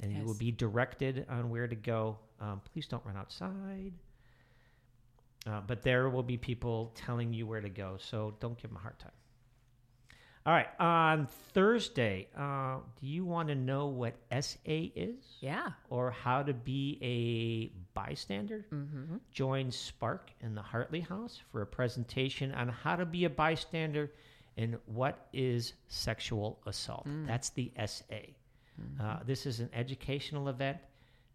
and 0.00 0.12
you 0.12 0.24
will 0.24 0.36
be 0.38 0.52
directed 0.52 1.26
on 1.28 1.50
where 1.50 1.66
to 1.66 1.74
go. 1.74 2.18
Um, 2.40 2.60
please 2.72 2.86
don't 2.86 3.04
run 3.04 3.16
outside. 3.16 3.92
Uh, 5.48 5.60
but 5.66 5.82
there 5.82 6.10
will 6.10 6.22
be 6.22 6.36
people 6.36 6.92
telling 6.94 7.32
you 7.32 7.46
where 7.46 7.60
to 7.60 7.70
go, 7.70 7.96
so 7.98 8.34
don't 8.40 8.60
give 8.60 8.70
them 8.70 8.76
a 8.76 8.80
hard 8.80 8.98
time. 8.98 9.12
All 10.44 10.52
right. 10.52 10.68
On 10.80 11.26
Thursday, 11.52 12.28
uh, 12.36 12.78
do 13.00 13.06
you 13.06 13.24
want 13.24 13.48
to 13.48 13.54
know 13.54 13.86
what 13.86 14.14
SA 14.40 14.58
is 14.66 15.36
yeah. 15.40 15.68
or 15.90 16.10
how 16.10 16.42
to 16.42 16.54
be 16.54 16.98
a 17.02 17.70
bystander? 17.92 18.64
Mm-hmm. 18.72 19.16
join 19.30 19.70
Spark 19.70 20.30
in 20.40 20.54
the 20.54 20.62
Hartley 20.62 21.00
House 21.00 21.40
for 21.50 21.62
a 21.62 21.66
presentation 21.66 22.52
on 22.52 22.68
how 22.68 22.96
to 22.96 23.04
be 23.04 23.24
a 23.24 23.30
bystander 23.30 24.10
and 24.56 24.78
what 24.86 25.28
is 25.32 25.74
sexual 25.88 26.60
assault. 26.66 27.06
Mm. 27.06 27.26
That's 27.26 27.50
the 27.50 27.70
SA. 27.86 28.16
Uh, 29.00 29.18
this 29.26 29.44
is 29.44 29.60
an 29.60 29.68
educational 29.74 30.48
event 30.48 30.78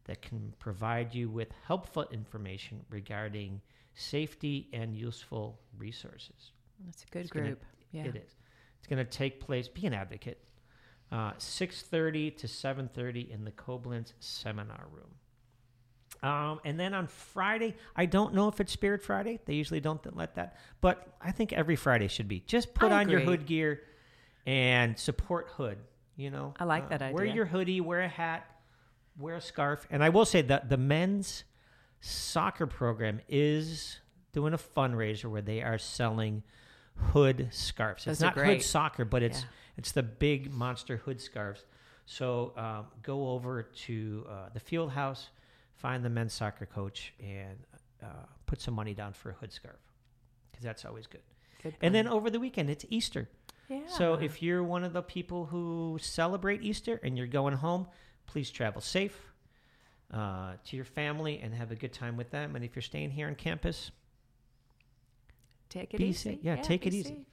that 0.05 0.21
can 0.21 0.53
provide 0.59 1.13
you 1.13 1.29
with 1.29 1.49
helpful 1.65 2.05
information 2.11 2.79
regarding 2.89 3.61
safety 3.95 4.69
and 4.73 4.95
useful 4.95 5.59
resources. 5.77 6.51
That's 6.85 7.03
a 7.03 7.07
good 7.07 7.21
It's 7.23 7.31
gonna- 7.31 7.45
group. 7.47 7.65
yeah. 7.91 8.03
It 8.05 8.15
is. 8.15 8.35
It's 8.79 8.87
going 8.87 9.03
to 9.03 9.09
take 9.09 9.39
place. 9.39 9.67
Be 9.67 9.85
an 9.85 9.93
advocate. 9.93 10.39
Uh, 11.11 11.31
Six 11.37 11.83
thirty 11.83 12.31
to 12.31 12.47
seven 12.47 12.87
thirty 12.89 13.31
in 13.31 13.45
the 13.45 13.51
Coblentz 13.51 14.13
seminar 14.19 14.87
room. 14.91 15.11
Um, 16.21 16.59
and 16.65 16.79
then 16.79 16.93
on 16.93 17.07
Friday, 17.07 17.75
I 17.95 18.05
don't 18.07 18.33
know 18.33 18.47
if 18.47 18.59
it's 18.59 18.71
Spirit 18.71 19.01
Friday. 19.03 19.39
They 19.45 19.53
usually 19.55 19.79
don't 19.79 20.03
let 20.15 20.35
that, 20.35 20.57
but 20.81 21.15
I 21.21 21.31
think 21.31 21.51
every 21.53 21.75
Friday 21.75 22.07
should 22.07 22.27
be. 22.27 22.39
Just 22.41 22.73
put 22.73 22.91
I 22.91 23.01
on 23.01 23.09
your 23.09 23.19
hood 23.19 23.45
gear 23.45 23.81
and 24.45 24.97
support 24.97 25.49
Hood. 25.49 25.77
You 26.15 26.29
know, 26.31 26.53
I 26.59 26.63
like 26.65 26.89
that 26.89 27.01
idea. 27.01 27.15
Wear 27.15 27.25
your 27.25 27.45
hoodie, 27.45 27.81
wear 27.81 28.01
a 28.01 28.07
hat, 28.07 28.45
wear 29.17 29.35
a 29.35 29.41
scarf. 29.41 29.85
And 29.89 30.03
I 30.03 30.09
will 30.09 30.25
say 30.25 30.41
that 30.43 30.69
the 30.69 30.77
men's 30.77 31.43
soccer 32.05 32.67
program 32.67 33.21
is 33.29 33.99
doing 34.33 34.53
a 34.53 34.57
fundraiser 34.57 35.25
where 35.31 35.41
they 35.41 35.61
are 35.61 35.77
selling 35.77 36.43
hood 36.95 37.47
scarves. 37.51 38.03
Those 38.05 38.15
it's 38.15 38.21
not 38.21 38.35
hood 38.35 38.61
soccer, 38.61 39.05
but 39.05 39.23
it's 39.23 39.39
Yeah. 39.41 39.47
it's 39.77 39.91
the 39.93 40.03
big 40.03 40.51
monster 40.51 40.97
hood 40.97 41.21
scarves. 41.21 41.63
So 42.05 42.51
um, 42.57 42.87
go 43.01 43.29
over 43.29 43.63
to 43.63 44.25
uh, 44.29 44.49
the 44.53 44.59
field 44.59 44.91
house, 44.91 45.29
find 45.75 46.03
the 46.03 46.09
men's 46.09 46.33
soccer 46.33 46.65
coach, 46.65 47.13
and 47.23 47.57
uh, 48.03 48.07
put 48.45 48.59
some 48.59 48.73
money 48.73 48.93
down 48.93 49.13
for 49.13 49.29
a 49.29 49.33
hood 49.33 49.53
scarf 49.53 49.77
because 50.51 50.65
that's 50.65 50.83
always 50.83 51.07
good. 51.07 51.21
Good 51.61 51.75
And 51.81 51.95
then 51.95 52.07
over 52.07 52.29
the 52.29 52.39
weekend, 52.41 52.69
it's 52.69 52.85
Easter. 52.89 53.29
yeah. 53.69 53.87
So 53.87 54.15
if 54.15 54.41
you're 54.43 54.61
one 54.63 54.83
of 54.83 54.91
the 54.91 55.01
people 55.01 55.45
who 55.45 55.97
celebrate 56.01 56.61
Easter 56.63 56.99
and 57.01 57.17
you're 57.17 57.27
going 57.27 57.53
home, 57.55 57.87
please 58.25 58.51
travel 58.51 58.81
safe 58.81 59.32
uh, 60.13 60.53
to 60.65 60.75
your 60.75 60.85
family 60.85 61.39
and 61.41 61.53
have 61.53 61.71
a 61.71 61.75
good 61.75 61.93
time 61.93 62.17
with 62.17 62.29
them. 62.31 62.55
And 62.55 62.63
if 62.63 62.75
you're 62.75 62.83
staying 62.83 63.11
here 63.11 63.27
on 63.27 63.35
campus, 63.35 63.91
take 65.69 65.93
it 65.93 65.97
be 65.97 66.05
easy, 66.05 66.31
safe. 66.31 66.39
Yeah, 66.41 66.55
take 66.57 66.81
be 66.81 66.87
it 66.87 66.93
easy. 66.93 67.09
safe. 67.09 67.25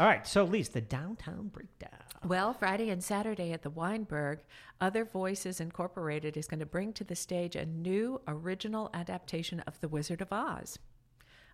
All 0.00 0.06
right, 0.06 0.26
so 0.26 0.44
Lise, 0.44 0.68
the 0.68 0.80
downtown 0.80 1.48
breakdown. 1.48 1.90
Well, 2.24 2.52
Friday 2.52 2.90
and 2.90 3.02
Saturday 3.02 3.52
at 3.52 3.62
the 3.62 3.70
Weinberg, 3.70 4.40
Other 4.80 5.04
Voices 5.04 5.60
Incorporated 5.60 6.36
is 6.36 6.46
going 6.46 6.60
to 6.60 6.66
bring 6.66 6.92
to 6.94 7.04
the 7.04 7.16
stage 7.16 7.56
a 7.56 7.64
new 7.64 8.20
original 8.26 8.90
adaptation 8.92 9.60
of 9.60 9.80
The 9.80 9.88
Wizard 9.88 10.20
of 10.20 10.32
Oz. 10.32 10.78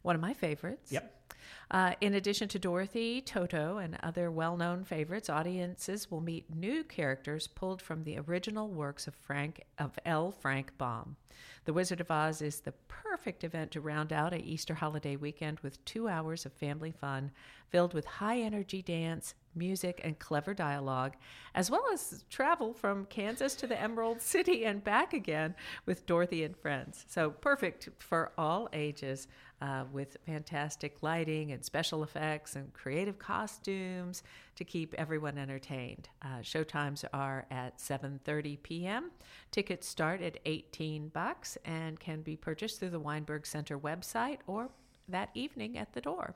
One 0.02 0.14
of 0.14 0.20
my 0.20 0.34
favorites. 0.34 0.90
Yep. 0.90 1.23
Uh, 1.70 1.94
in 2.00 2.14
addition 2.14 2.48
to 2.48 2.58
Dorothy, 2.58 3.20
Toto, 3.20 3.78
and 3.78 3.98
other 4.02 4.30
well 4.30 4.56
known 4.56 4.84
favorites, 4.84 5.30
audiences 5.30 6.10
will 6.10 6.20
meet 6.20 6.54
new 6.54 6.84
characters 6.84 7.46
pulled 7.46 7.80
from 7.80 8.04
the 8.04 8.18
original 8.18 8.68
works 8.68 9.06
of 9.06 9.14
Frank 9.14 9.64
of 9.78 9.98
L. 10.04 10.30
Frank 10.30 10.76
Baum. 10.78 11.16
The 11.64 11.72
Wizard 11.72 12.00
of 12.00 12.10
Oz 12.10 12.42
is 12.42 12.60
the 12.60 12.74
perfect 12.88 13.42
event 13.42 13.70
to 13.72 13.80
round 13.80 14.12
out 14.12 14.34
a 14.34 14.44
Easter 14.44 14.74
holiday 14.74 15.16
weekend 15.16 15.60
with 15.60 15.82
two 15.84 16.08
hours 16.08 16.44
of 16.44 16.52
family 16.52 16.92
fun 16.92 17.30
filled 17.70 17.94
with 17.94 18.04
high 18.04 18.38
energy 18.40 18.82
dance, 18.82 19.34
music, 19.54 20.00
and 20.04 20.18
clever 20.18 20.52
dialogue, 20.52 21.14
as 21.54 21.70
well 21.70 21.84
as 21.92 22.24
travel 22.28 22.72
from 22.72 23.06
Kansas 23.06 23.54
to 23.56 23.66
the 23.66 23.80
Emerald 23.80 24.20
City 24.20 24.64
and 24.64 24.84
back 24.84 25.12
again 25.12 25.54
with 25.86 26.06
Dorothy 26.06 26.44
and 26.44 26.56
friends. 26.56 27.04
So 27.08 27.30
perfect 27.30 27.88
for 27.98 28.32
all 28.36 28.68
ages 28.72 29.26
uh, 29.60 29.84
with 29.92 30.16
fantastic 30.26 31.02
lighting 31.14 31.52
and 31.52 31.64
special 31.64 32.02
effects 32.02 32.56
and 32.56 32.72
creative 32.72 33.18
costumes 33.20 34.24
to 34.56 34.64
keep 34.64 34.94
everyone 34.94 35.38
entertained. 35.38 36.08
Uh, 36.22 36.38
showtimes 36.42 37.04
are 37.12 37.46
at 37.52 37.78
7:30 37.78 38.60
p.m. 38.64 39.12
Tickets 39.52 39.86
start 39.86 40.20
at 40.20 40.38
18 40.44 41.08
bucks 41.08 41.56
and 41.64 42.00
can 42.00 42.22
be 42.22 42.34
purchased 42.36 42.80
through 42.80 42.90
the 42.90 42.98
Weinberg 42.98 43.46
Center 43.46 43.78
website 43.78 44.38
or 44.48 44.70
that 45.08 45.30
evening 45.34 45.78
at 45.78 45.92
the 45.92 46.00
door. 46.00 46.34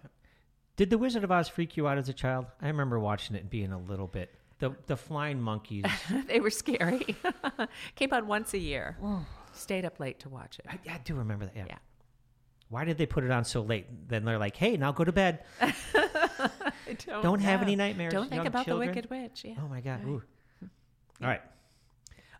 Did 0.77 0.91
The 0.91 0.99
Wizard 0.99 1.25
of 1.25 1.33
Oz 1.33 1.49
freak 1.49 1.77
you 1.77 1.89
out 1.89 1.99
as 1.99 2.09
a 2.09 2.13
child? 2.13 2.47
I 2.63 2.69
remember 2.69 3.01
watching 3.01 3.35
it 3.35 3.41
and 3.41 3.51
being 3.51 3.73
a 3.73 3.79
little 3.79 4.07
bit. 4.07 4.33
The, 4.61 4.77
the 4.87 4.97
flying 4.97 5.41
monkeys. 5.41 5.85
they 6.29 6.39
were 6.39 6.51
scary. 6.51 7.17
Came 7.97 8.13
on 8.13 8.29
once 8.29 8.55
a 8.55 8.59
year. 8.59 8.97
Stayed 9.53 9.85
up 9.85 9.99
late 9.99 10.21
to 10.21 10.29
watch 10.29 10.61
it. 10.61 10.67
I, 10.69 10.79
I 10.95 10.99
do 10.99 11.15
remember 11.15 11.47
that. 11.47 11.57
Yeah. 11.57 11.65
Yeah. 11.69 11.79
Why 12.71 12.85
did 12.85 12.99
they 12.99 13.07
put 13.07 13.25
it 13.25 13.31
on 13.31 13.45
so 13.45 13.63
late? 13.63 13.87
Then 14.09 14.25
they're 14.25 14.39
like, 14.39 14.57
hey, 14.57 14.77
now 14.77 14.93
go 14.93 15.05
to 15.05 15.13
bed. 15.13 15.45
Don't, 17.07 17.23
Don't 17.23 17.41
have 17.41 17.63
any 17.63 17.77
nightmares. 17.77 18.13
Don't 18.13 18.29
think 18.31 18.45
about 18.45 18.65
children. 18.67 18.89
the 18.89 18.95
Wicked 18.95 19.11
Witch. 19.11 19.43
Yeah. 19.45 19.55
Oh 19.63 19.69
my 19.69 19.81
God. 19.81 20.01
Right. 20.05 20.09
Ooh. 20.11 20.23
All 21.23 21.29
right. 21.29 21.43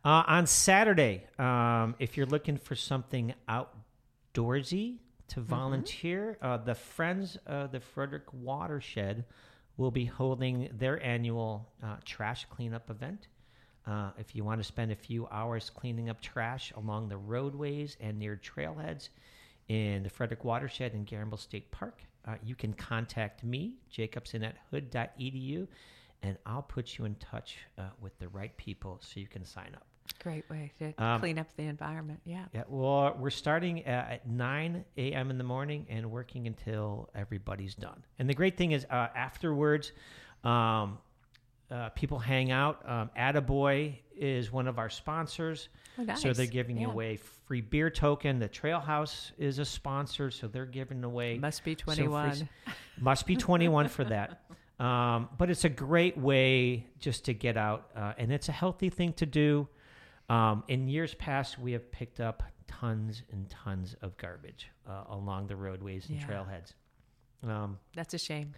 Uh, 0.05 0.23
on 0.27 0.47
Saturday, 0.47 1.25
um, 1.39 1.95
if 1.99 2.17
you're 2.17 2.27
looking 2.27 2.57
for 2.57 2.75
something 2.75 3.35
outdoorsy 3.49 4.99
to 5.29 5.41
Mm-hmm. 5.41 5.43
volunteer, 5.51 6.39
uh, 6.41 6.57
the 6.57 6.75
Friends 6.75 7.37
of 7.47 7.73
the 7.73 7.81
Frederick 7.81 8.25
Watershed 8.33 9.25
will 9.77 9.91
be 9.91 10.05
holding 10.07 10.71
their 10.73 11.03
annual 11.05 11.69
uh, 11.83 11.97
trash 12.05 12.47
cleanup 12.51 12.89
event. 12.91 13.29
Uh, 13.87 14.11
if 14.19 14.35
you 14.35 14.45
want 14.45 14.61
to 14.61 14.65
spend 14.65 14.91
a 14.93 14.97
few 14.97 15.27
hours 15.29 15.71
cleaning 15.71 16.09
up 16.09 16.21
trash 16.21 16.73
along 16.77 17.09
the 17.09 17.17
roadways 17.17 17.97
and 18.01 18.19
near 18.19 18.37
trailheads 18.43 19.09
in 19.69 20.03
the 20.03 20.11
Frederick 20.11 20.45
Watershed 20.45 20.95
in 20.95 21.05
Gambrill 21.05 21.39
State 21.39 21.71
Park, 21.71 22.03
uh, 22.27 22.35
you 22.43 22.55
can 22.55 22.73
contact 22.73 23.45
me, 23.45 23.75
Jacobson 23.91 24.43
at 24.43 24.57
hood.edu, 24.71 25.67
and 26.23 26.37
I'll 26.47 26.63
put 26.63 26.99
you 26.99 27.05
in 27.05 27.15
touch 27.17 27.59
uh, 27.79 27.83
with 28.01 28.19
the 28.19 28.29
right 28.29 28.57
people 28.57 28.99
so 29.03 29.21
you 29.21 29.27
can 29.29 29.45
sign 29.45 29.75
up. 29.75 29.85
Great 30.23 30.49
way 30.51 30.73
to 30.79 30.93
Um, 31.03 31.21
clean 31.21 31.39
up 31.39 31.47
the 31.57 31.65
environment. 31.65 32.21
Yeah. 32.25 32.47
Yeah, 32.53 32.65
well, 32.67 33.15
we're 33.19 33.31
starting 33.31 33.81
uh, 33.87 34.07
at 34.11 34.27
9 34.27 34.85
a.m. 34.97 35.31
in 35.31 35.39
the 35.39 35.45
morning 35.45 35.87
and 35.91 36.11
working 36.11 36.47
until 36.47 37.09
everybody's 37.15 37.75
done. 37.75 38.03
And 38.19 38.29
the 38.29 38.35
great 38.35 38.57
thing 38.57 38.73
is, 38.73 38.85
uh, 38.91 39.09
afterwards, 39.15 39.93
um, 40.45 40.99
uh, 41.71 41.91
people 41.91 42.19
hang 42.19 42.51
out. 42.51 42.89
Um, 42.89 43.11
Attaboy 43.17 43.97
is 44.17 44.51
one 44.51 44.67
of 44.69 44.79
our 44.79 44.89
sponsors. 44.91 45.69
Oh, 45.99 46.03
nice. 46.03 46.23
So 46.23 46.33
they're 46.33 46.47
giving 46.47 46.79
Yeah. 46.79 46.89
away 46.89 47.17
free 47.17 47.61
beer 47.61 47.91
token. 47.91 48.39
The 48.39 48.49
Trail 48.49 48.81
House 48.81 49.33
is 49.39 49.59
a 49.59 49.65
sponsor, 49.65 50.31
so 50.31 50.49
they're 50.49 50.67
giving 50.67 51.05
away 51.05 51.39
Must 51.39 51.63
be 51.65 51.77
so 51.79 51.85
free- 51.85 51.95
21. 52.07 52.49
must 52.99 53.27
be 53.27 53.37
21 53.37 53.89
for 53.89 54.05
that. 54.05 54.43
Um, 54.81 55.29
but 55.37 55.51
it's 55.51 55.65
a 55.65 55.69
great 55.69 56.17
way 56.17 56.87
just 57.01 57.25
to 57.25 57.35
get 57.35 57.57
out, 57.57 57.91
uh, 57.97 58.13
and 58.17 58.33
it's 58.33 58.49
a 58.49 58.53
healthy 58.53 58.91
thing 58.91 59.13
to 59.15 59.27
do. 59.27 59.67
Um, 60.31 60.63
in 60.69 60.87
years 60.87 61.15
past, 61.15 61.59
we 61.59 61.73
have 61.73 61.91
picked 61.91 62.21
up 62.21 62.45
tons 62.69 63.25
and 63.33 63.51
tons 63.51 63.97
of 64.03 64.17
garbage 64.19 64.69
uh, 64.89 65.03
along 65.09 65.49
the 65.49 65.57
roadways 65.57 66.09
and 66.09 66.21
Yeah. 66.21 66.27
trailheads. 66.29 66.75
Um, 67.43 67.81
That's 67.97 68.15
a 68.15 68.19
shame. 68.19 68.55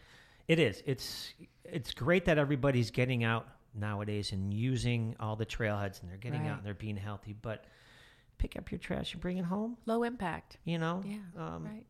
It 0.50 0.58
is. 0.58 0.82
It's 0.84 1.32
it's 1.64 1.92
great 1.92 2.24
that 2.24 2.36
everybody's 2.38 2.90
getting 2.90 3.22
out 3.22 3.46
nowadays 3.72 4.32
and 4.32 4.52
using 4.52 5.14
all 5.20 5.36
the 5.36 5.46
trailheads, 5.46 6.00
and 6.02 6.10
they're 6.10 6.16
getting 6.18 6.42
Right. 6.42 6.50
out 6.50 6.56
and 6.58 6.66
they're 6.66 6.74
being 6.74 6.96
healthy. 6.96 7.32
But 7.40 7.66
pick 8.38 8.56
up 8.56 8.72
your 8.72 8.80
trash 8.80 9.12
and 9.12 9.20
bring 9.22 9.38
it 9.38 9.44
home. 9.44 9.76
Low 9.86 10.02
impact. 10.02 10.58
You 10.64 10.78
know, 10.78 11.02
Yeah. 11.06 11.18
um, 11.36 11.64
right. 11.64 11.86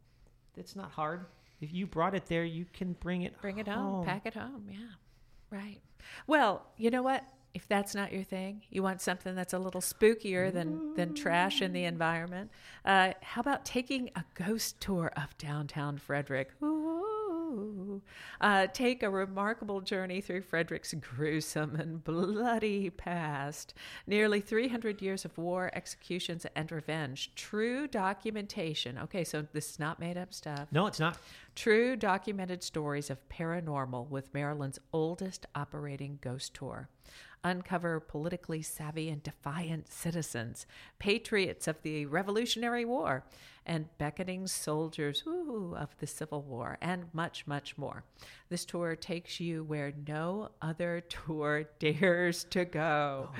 it's 0.56 0.76
not 0.76 0.90
hard. 0.90 1.24
If 1.62 1.72
you 1.72 1.86
brought 1.86 2.14
it 2.14 2.26
there, 2.26 2.44
you 2.44 2.66
can 2.66 2.92
bring 2.94 3.22
it. 3.22 3.40
Bring 3.40 3.56
it 3.58 3.66
home. 3.68 4.04
Pack 4.04 4.26
it 4.26 4.34
home. 4.34 4.66
Yeah. 4.70 4.78
Right. 5.50 5.80
Well, 6.26 6.66
you 6.76 6.90
know 6.90 7.02
what? 7.02 7.24
If 7.54 7.66
that's 7.66 7.94
not 7.94 8.12
your 8.12 8.22
thing, 8.24 8.62
you 8.70 8.82
want 8.82 9.00
something 9.00 9.34
that's 9.34 9.54
a 9.54 9.58
little 9.58 9.80
spookier 9.80 10.52
than, 10.52 10.94
than 10.94 11.14
trash 11.14 11.62
in 11.62 11.72
the 11.72 11.84
environment. 11.84 12.50
Uh, 12.84 13.14
how 13.22 13.40
about 13.40 13.64
taking 13.64 14.10
a 14.14 14.24
ghost 14.34 14.80
tour 14.80 15.10
of 15.16 15.36
downtown 15.38 15.96
Frederick? 15.98 16.50
Ooh. 16.62 16.89
Uh, 18.40 18.66
take 18.66 19.02
a 19.02 19.10
remarkable 19.10 19.80
journey 19.80 20.20
through 20.20 20.42
Frederick's 20.42 20.94
gruesome 20.94 21.76
and 21.76 22.02
bloody 22.04 22.90
past. 22.90 23.74
Nearly 24.06 24.40
300 24.40 25.02
years 25.02 25.24
of 25.24 25.36
war, 25.38 25.70
executions, 25.74 26.46
and 26.54 26.70
revenge. 26.70 27.32
True 27.34 27.86
documentation. 27.86 28.98
Okay, 28.98 29.24
so 29.24 29.46
this 29.52 29.70
is 29.70 29.78
not 29.78 29.98
made 30.00 30.16
up 30.16 30.32
stuff. 30.32 30.68
No, 30.72 30.86
it's 30.86 31.00
not. 31.00 31.18
True 31.54 31.96
documented 31.96 32.62
stories 32.62 33.10
of 33.10 33.28
paranormal 33.28 34.08
with 34.08 34.32
Maryland's 34.32 34.78
oldest 34.92 35.46
operating 35.54 36.18
ghost 36.22 36.54
tour. 36.54 36.88
Uncover 37.42 38.00
politically 38.00 38.62
savvy 38.62 39.08
and 39.08 39.22
defiant 39.22 39.90
citizens, 39.90 40.66
patriots 40.98 41.66
of 41.66 41.82
the 41.82 42.06
Revolutionary 42.06 42.84
War, 42.84 43.24
and 43.66 43.86
beckoning 43.98 44.46
soldiers 44.46 45.22
ooh, 45.26 45.74
of 45.76 45.96
the 45.98 46.06
Civil 46.06 46.42
War, 46.42 46.78
and 46.80 47.06
much, 47.12 47.46
much 47.46 47.76
more. 47.76 48.04
This 48.50 48.64
tour 48.64 48.96
takes 48.96 49.38
you 49.38 49.62
where 49.62 49.92
no 50.08 50.48
other 50.60 51.00
tour 51.08 51.68
dares 51.78 52.42
to 52.50 52.64
go. 52.64 53.30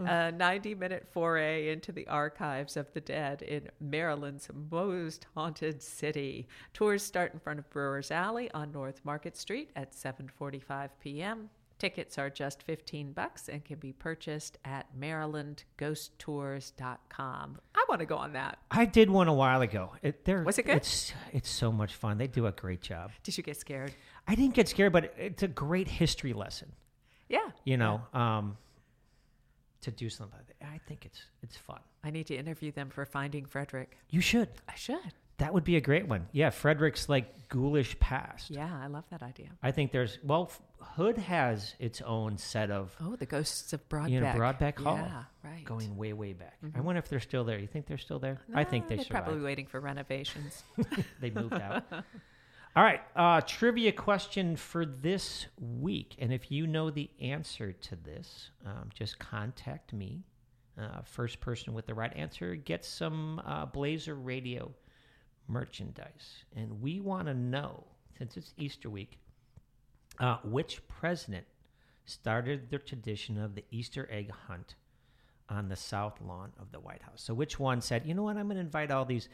Oh 0.00 0.04
a 0.04 0.30
90 0.30 0.76
minute 0.76 1.08
foray 1.10 1.70
into 1.70 1.90
the 1.90 2.06
archives 2.06 2.76
of 2.76 2.86
the 2.94 3.00
dead 3.00 3.42
in 3.42 3.68
Maryland's 3.80 4.48
most 4.70 5.26
haunted 5.34 5.82
city. 5.82 6.46
Tours 6.72 7.02
start 7.02 7.34
in 7.34 7.40
front 7.40 7.58
of 7.58 7.68
Brewers 7.70 8.12
Alley 8.12 8.52
on 8.52 8.70
North 8.70 9.00
Market 9.04 9.36
Street 9.36 9.70
at 9.74 9.90
7:45 9.92 10.90
p.m. 11.00 11.50
Tickets 11.80 12.16
are 12.16 12.30
just 12.30 12.62
15 12.62 13.12
bucks 13.12 13.48
and 13.48 13.64
can 13.64 13.80
be 13.80 13.92
purchased 13.92 14.58
at 14.64 14.96
marylandghosttours.com. 14.96 17.58
I 17.74 17.84
want 17.88 17.98
to 17.98 18.06
go 18.06 18.16
on 18.16 18.34
that. 18.34 18.58
I 18.70 18.84
did 18.84 19.10
one 19.10 19.26
a 19.26 19.34
while 19.34 19.62
ago. 19.62 19.90
It, 20.00 20.24
Was 20.44 20.60
it 20.60 20.66
good? 20.66 20.76
It's 20.76 21.12
it's 21.32 21.50
so 21.50 21.72
much 21.72 21.96
fun. 21.96 22.18
They 22.18 22.28
do 22.28 22.46
a 22.46 22.52
great 22.52 22.82
job. 22.82 23.10
Did 23.24 23.36
you 23.36 23.42
get 23.42 23.56
scared? 23.56 23.92
I 24.26 24.34
didn't 24.34 24.54
get 24.54 24.68
scared, 24.68 24.92
but 24.92 25.12
it's 25.18 25.42
a 25.42 25.48
great 25.48 25.88
history 25.88 26.32
lesson. 26.32 26.72
Yeah. 27.28 27.50
You 27.64 27.76
know, 27.76 28.02
um, 28.14 28.56
to 29.82 29.90
do 29.90 30.08
something. 30.08 30.38
I 30.62 30.78
think 30.86 31.04
it's 31.04 31.22
it's 31.42 31.56
fun. 31.56 31.80
I 32.04 32.10
need 32.10 32.26
to 32.28 32.36
interview 32.36 32.72
them 32.72 32.90
for 32.90 33.04
Finding 33.04 33.44
Frederick. 33.46 33.96
You 34.10 34.20
should. 34.20 34.48
I 34.68 34.74
should. 34.76 34.98
That 35.38 35.52
would 35.54 35.64
be 35.64 35.76
a 35.76 35.80
great 35.80 36.06
one. 36.06 36.28
Yeah, 36.30 36.50
Frederick's 36.50 37.08
like 37.08 37.48
ghoulish 37.48 37.98
past. 37.98 38.50
Yeah, 38.50 38.70
I 38.80 38.86
love 38.86 39.04
that 39.10 39.22
idea. 39.24 39.48
I 39.62 39.72
think 39.72 39.90
there's 39.90 40.18
well, 40.22 40.52
Hood 40.80 41.18
has 41.18 41.74
its 41.80 42.00
own 42.02 42.38
set 42.38 42.70
of 42.70 42.94
Oh, 43.00 43.16
the 43.16 43.26
ghosts 43.26 43.72
of 43.72 43.88
Brodbeck. 43.88 44.10
you 44.10 44.20
know 44.20 44.26
Brodbeck 44.26 44.78
Hall 44.78 44.98
Yeah, 44.98 45.24
right. 45.42 45.64
going 45.64 45.96
way 45.96 46.12
way 46.12 46.32
back. 46.32 46.58
I 46.76 46.80
wonder 46.80 47.00
if 47.00 47.08
they're 47.08 47.18
still 47.18 47.42
there. 47.44 47.58
You 47.58 47.66
think 47.66 47.86
they're 47.86 47.98
still 47.98 48.20
there? 48.20 48.38
I 48.54 48.62
think 48.62 48.86
they 48.86 48.96
they're 48.96 49.04
survived. 49.06 49.24
probably 49.24 49.42
waiting 49.42 49.66
for 49.66 49.80
renovations. 49.80 50.62
they 51.20 51.30
moved 51.30 51.54
out. 51.54 51.84
All 52.74 52.82
right, 52.82 53.02
uh, 53.14 53.42
trivia 53.42 53.92
question 53.92 54.56
for 54.56 54.86
this 54.86 55.44
week, 55.60 56.16
and 56.18 56.32
if 56.32 56.50
you 56.50 56.66
know 56.66 56.88
the 56.88 57.10
answer 57.20 57.70
to 57.70 57.96
this, 57.96 58.48
um, 58.64 58.88
just 58.94 59.18
contact 59.18 59.92
me. 59.92 60.24
Uh, 60.80 61.02
first 61.04 61.38
person 61.38 61.74
with 61.74 61.84
the 61.84 61.92
right 61.92 62.16
answer 62.16 62.54
gets 62.54 62.88
some 62.88 63.42
uh, 63.44 63.66
Blazer 63.66 64.14
Radio 64.14 64.72
merchandise, 65.48 66.44
and 66.56 66.80
we 66.80 66.98
want 67.00 67.26
to 67.26 67.34
know 67.34 67.84
since 68.16 68.38
it's 68.38 68.54
Easter 68.56 68.88
week, 68.88 69.18
uh, 70.18 70.38
which 70.42 70.80
president 70.88 71.44
started 72.06 72.70
the 72.70 72.78
tradition 72.78 73.38
of 73.38 73.54
the 73.54 73.64
Easter 73.70 74.08
egg 74.10 74.30
hunt 74.46 74.76
on 75.50 75.68
the 75.68 75.76
south 75.76 76.18
lawn 76.26 76.52
of 76.58 76.72
the 76.72 76.80
White 76.80 77.02
House. 77.02 77.22
So, 77.22 77.34
which 77.34 77.60
one 77.60 77.82
said, 77.82 78.06
you 78.06 78.14
know 78.14 78.22
what, 78.22 78.38
I'm 78.38 78.46
going 78.46 78.56
to 78.56 78.62
invite 78.62 78.90
all 78.90 79.04
these 79.04 79.28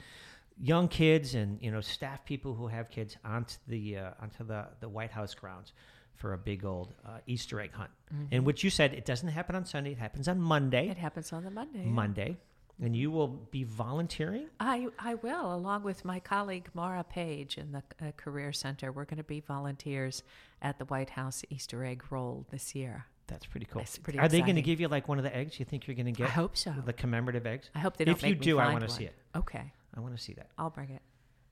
young 0.60 0.88
kids 0.88 1.34
and 1.34 1.60
you 1.62 1.70
know 1.70 1.80
staff 1.80 2.24
people 2.24 2.54
who 2.54 2.66
have 2.66 2.90
kids 2.90 3.16
onto 3.24 3.56
the 3.66 3.98
uh, 3.98 4.10
onto 4.20 4.44
the 4.44 4.66
the 4.80 4.88
White 4.88 5.10
House 5.10 5.34
grounds 5.34 5.72
for 6.14 6.32
a 6.32 6.38
big 6.38 6.64
old 6.64 6.94
uh, 7.06 7.18
Easter 7.26 7.60
egg 7.60 7.72
hunt. 7.72 7.90
And 8.32 8.44
which 8.44 8.64
you 8.64 8.70
said 8.70 8.92
it 8.92 9.04
doesn't 9.04 9.28
happen 9.28 9.54
on 9.54 9.64
Sunday; 9.64 9.92
it 9.92 9.98
happens 9.98 10.28
on 10.28 10.40
Monday. 10.40 10.88
It 10.88 10.96
happens 10.96 11.32
on 11.32 11.44
the 11.44 11.50
Monday. 11.50 11.84
Monday, 11.84 12.36
and 12.82 12.94
you 12.94 13.10
will 13.10 13.28
be 13.28 13.64
volunteering. 13.64 14.46
I, 14.60 14.88
I 14.98 15.14
will, 15.14 15.54
along 15.54 15.82
with 15.82 16.04
my 16.04 16.20
colleague 16.20 16.68
Mara 16.74 17.04
Page 17.04 17.58
in 17.58 17.72
the 17.72 17.82
uh, 18.00 18.12
Career 18.16 18.52
Center. 18.52 18.92
We're 18.92 19.04
going 19.04 19.18
to 19.18 19.24
be 19.24 19.40
volunteers 19.40 20.22
at 20.62 20.78
the 20.78 20.84
White 20.86 21.10
House 21.10 21.44
Easter 21.50 21.84
egg 21.84 22.04
roll 22.10 22.46
this 22.50 22.74
year. 22.74 23.06
That's 23.26 23.44
pretty 23.44 23.66
cool. 23.66 23.82
It's 23.82 23.98
pretty 23.98 24.18
Are 24.18 24.28
they 24.28 24.40
going 24.40 24.56
to 24.56 24.62
give 24.62 24.80
you 24.80 24.88
like 24.88 25.06
one 25.06 25.18
of 25.18 25.24
the 25.24 25.36
eggs? 25.36 25.58
You 25.58 25.66
think 25.66 25.86
you're 25.86 25.96
going 25.96 26.06
to 26.06 26.12
get? 26.12 26.28
I 26.28 26.30
hope 26.30 26.56
so. 26.56 26.72
The 26.84 26.94
commemorative 26.94 27.46
eggs. 27.46 27.68
I 27.74 27.80
hope 27.80 27.96
they 27.98 28.06
don't 28.06 28.16
If 28.16 28.26
you 28.26 28.34
do, 28.34 28.58
I 28.58 28.72
wanna 28.72 28.88
see 28.88 29.04
it. 29.04 29.14
Okay, 29.36 29.72
I 29.96 30.00
want 30.00 30.16
to 30.16 30.22
see 30.22 30.34
that. 30.34 30.50
I'll 30.58 30.70
bring 30.70 30.90
it. 30.90 31.02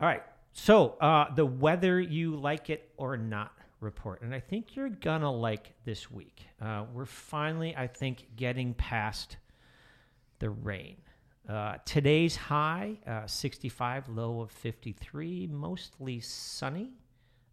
All 0.00 0.06
right. 0.06 0.22
So 0.52 0.96
uh, 1.00 1.34
the 1.34 1.44
whether 1.44 2.00
you 2.00 2.36
like 2.36 2.70
it 2.70 2.90
or 2.96 3.16
not 3.16 3.52
report, 3.80 4.22
and 4.22 4.34
I 4.34 4.40
think 4.40 4.74
you're 4.74 4.88
gonna 4.88 5.30
like 5.30 5.72
this 5.84 6.10
week. 6.10 6.46
Uh, 6.60 6.84
we're 6.94 7.04
finally, 7.04 7.76
I 7.76 7.86
think, 7.86 8.26
getting 8.36 8.74
past 8.74 9.36
the 10.38 10.50
rain. 10.50 10.96
Uh, 11.48 11.76
today's 11.84 12.34
high, 12.34 12.98
uh, 13.06 13.26
65, 13.26 14.08
low 14.08 14.40
of 14.40 14.50
53, 14.50 15.46
mostly 15.46 16.20
sunny. 16.20 16.90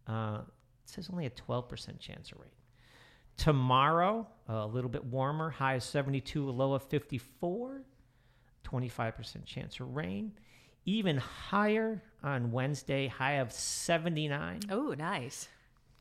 Uh, 0.08 0.40
it 0.84 0.90
says 0.90 1.08
only 1.12 1.26
a 1.26 1.30
12% 1.30 1.98
chance 2.00 2.32
of 2.32 2.40
rain. 2.40 2.50
Tomorrow, 3.36 4.26
a 4.48 4.66
little 4.66 4.90
bit 4.90 5.04
warmer, 5.04 5.50
high 5.50 5.74
of 5.74 5.82
72, 5.82 6.48
a 6.48 6.50
low 6.50 6.72
of 6.72 6.82
54, 6.84 7.82
25% 8.64 9.44
chance 9.44 9.78
of 9.80 9.94
rain. 9.94 10.32
Even 10.86 11.16
higher 11.16 12.02
on 12.22 12.52
Wednesday, 12.52 13.06
high 13.06 13.34
of 13.34 13.52
79. 13.52 14.60
Oh, 14.70 14.94
nice. 14.96 15.48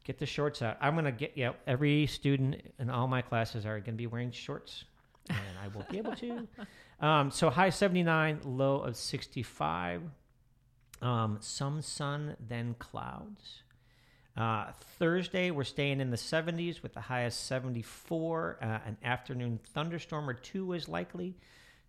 Get 0.04 0.20
the 0.20 0.26
shorts 0.26 0.62
out. 0.62 0.78
I'm 0.82 0.94
going 0.94 1.06
to 1.06 1.12
get, 1.12 1.34
yeah, 1.36 1.54
every 1.66 2.08
student 2.08 2.62
in 2.80 2.90
all 2.90 3.08
my 3.08 3.22
classes 3.22 3.66
are 3.66 3.80
going 3.80 3.96
to 3.96 3.98
be 3.98 4.08
wearing 4.08 4.32
shorts, 4.32 4.84
and 5.30 5.40
I 5.64 5.70
will 5.70 5.86
be 5.90 5.98
able 5.98 6.16
to. 6.18 6.48
Um, 7.00 7.32
so 7.32 7.50
high 7.50 7.70
79, 7.70 8.40
low 8.46 8.78
of 8.78 8.96
65. 8.96 10.04
Um, 11.02 11.38
some 11.42 11.82
sun, 11.82 12.38
then 12.40 12.76
clouds. 12.80 13.64
Uh, 14.38 14.72
Thursday, 14.98 15.52
we're 15.52 15.66
staying 15.66 16.00
in 16.00 16.12
the 16.12 16.18
70s 16.18 16.82
with 16.82 16.94
the 16.94 17.02
highest 17.02 17.46
74. 17.46 18.58
Uh, 18.62 18.66
an 18.86 18.98
afternoon 19.04 19.60
thunderstorm 19.74 20.30
or 20.30 20.34
two 20.34 20.72
is 20.72 20.88
likely. 20.88 21.36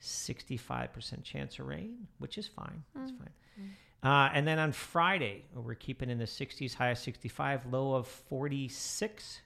65% 0.00 1.22
chance 1.22 1.58
of 1.58 1.66
rain, 1.66 2.06
which 2.18 2.38
is 2.38 2.46
fine. 2.46 2.82
That's 2.94 3.10
fine. 3.10 3.30
Uh, 4.02 4.30
and 4.34 4.46
then 4.46 4.58
on 4.58 4.72
Friday, 4.72 5.44
we're 5.54 5.74
keeping 5.74 6.10
in 6.10 6.18
the 6.18 6.24
60s, 6.24 6.74
high 6.74 6.90
of 6.90 6.98
65, 6.98 7.66
low 7.72 7.94
of 7.94 8.06
46. 8.06 9.40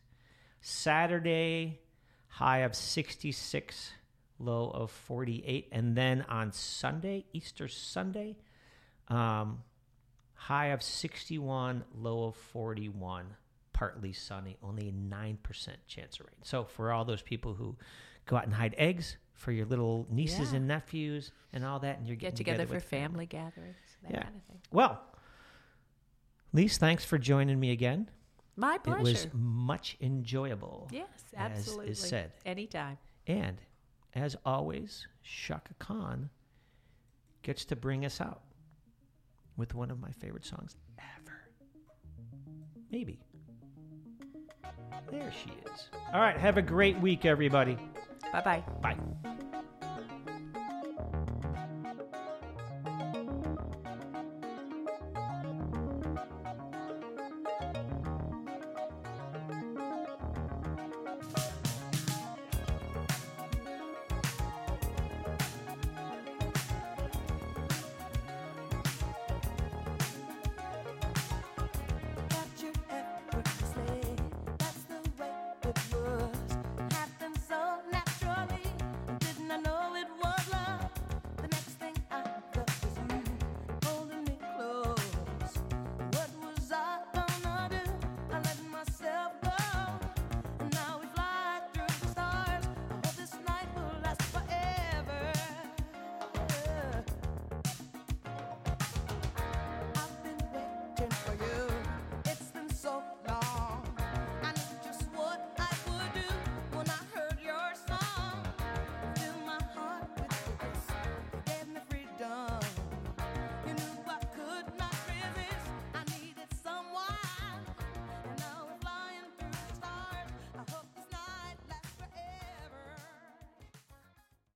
Saturday, 0.61 1.81
high 2.27 2.59
of 2.59 2.75
66, 2.75 3.93
low 4.39 4.71
of 4.71 4.91
48. 4.91 5.69
And 5.73 5.97
then 5.97 6.25
on 6.29 6.53
Sunday, 6.53 7.25
Easter 7.33 7.69
Sunday, 7.69 8.37
um, 9.09 9.63
high 10.35 10.67
of 10.67 10.83
61, 10.83 11.85
low 11.95 12.25
of 12.25 12.37
41, 12.37 13.27
partly 13.73 14.13
sunny, 14.13 14.57
only 14.63 14.89
a 14.89 14.93
9% 14.93 15.37
chance 15.87 16.21
of 16.21 16.27
rain. 16.27 16.37
So 16.43 16.65
for 16.65 16.93
all 16.93 17.05
those 17.05 17.23
people 17.23 17.55
who 17.55 17.77
go 18.27 18.37
out 18.37 18.45
and 18.45 18.55
hide 18.55 18.75
eggs 18.79 19.17
for 19.39 19.53
your 19.53 19.65
little 19.67 20.07
nieces 20.11 20.51
Yeah. 20.51 20.59
and 20.59 20.69
nephews 20.69 21.33
and 21.53 21.65
all 21.65 21.79
that, 21.81 21.99
and 21.99 22.07
you're 22.07 22.17
Get 22.17 22.35
getting 22.37 22.37
together, 22.57 22.67
for 22.67 22.81
family 22.81 23.25
gatherings, 23.25 23.77
that 24.03 24.11
Yeah. 24.13 24.23
kind 24.25 24.37
of 24.37 24.43
thing. 24.43 24.61
Well, 24.71 25.01
Lise, 26.53 26.77
thanks 26.77 27.05
for 27.05 27.19
joining 27.19 27.59
me 27.61 27.71
again. 27.71 28.11
My 28.57 28.79
pleasure. 28.79 29.01
It 29.01 29.03
was 29.05 29.29
much 29.33 29.97
enjoyable. 30.01 30.89
yes, 30.93 31.07
absolutely. 31.37 31.91
as 31.91 32.03
is 32.03 32.09
said. 32.09 32.33
Anytime. 32.45 32.99
And 33.29 33.61
as 34.15 34.37
always, 34.45 35.07
Chaka 35.23 35.75
Khan 35.79 36.31
gets 37.43 37.65
to 37.67 37.77
bring 37.77 38.05
us 38.05 38.21
out 38.21 38.43
with 39.57 39.75
one 39.75 39.91
of 39.91 40.01
my 40.01 40.11
favorite 40.11 40.45
songs 40.45 40.77
ever. 40.99 41.49
Maybe. 42.91 43.21
There 45.11 45.31
she 45.33 45.51
is. 45.73 45.91
All 46.13 46.21
right, 46.21 46.37
have 46.37 46.57
a 46.57 46.63
great 46.63 46.99
week, 46.99 47.25
everybody. 47.25 47.79
Bye 48.33 48.41
bye. 48.43 48.65
Bye. 48.83 49.35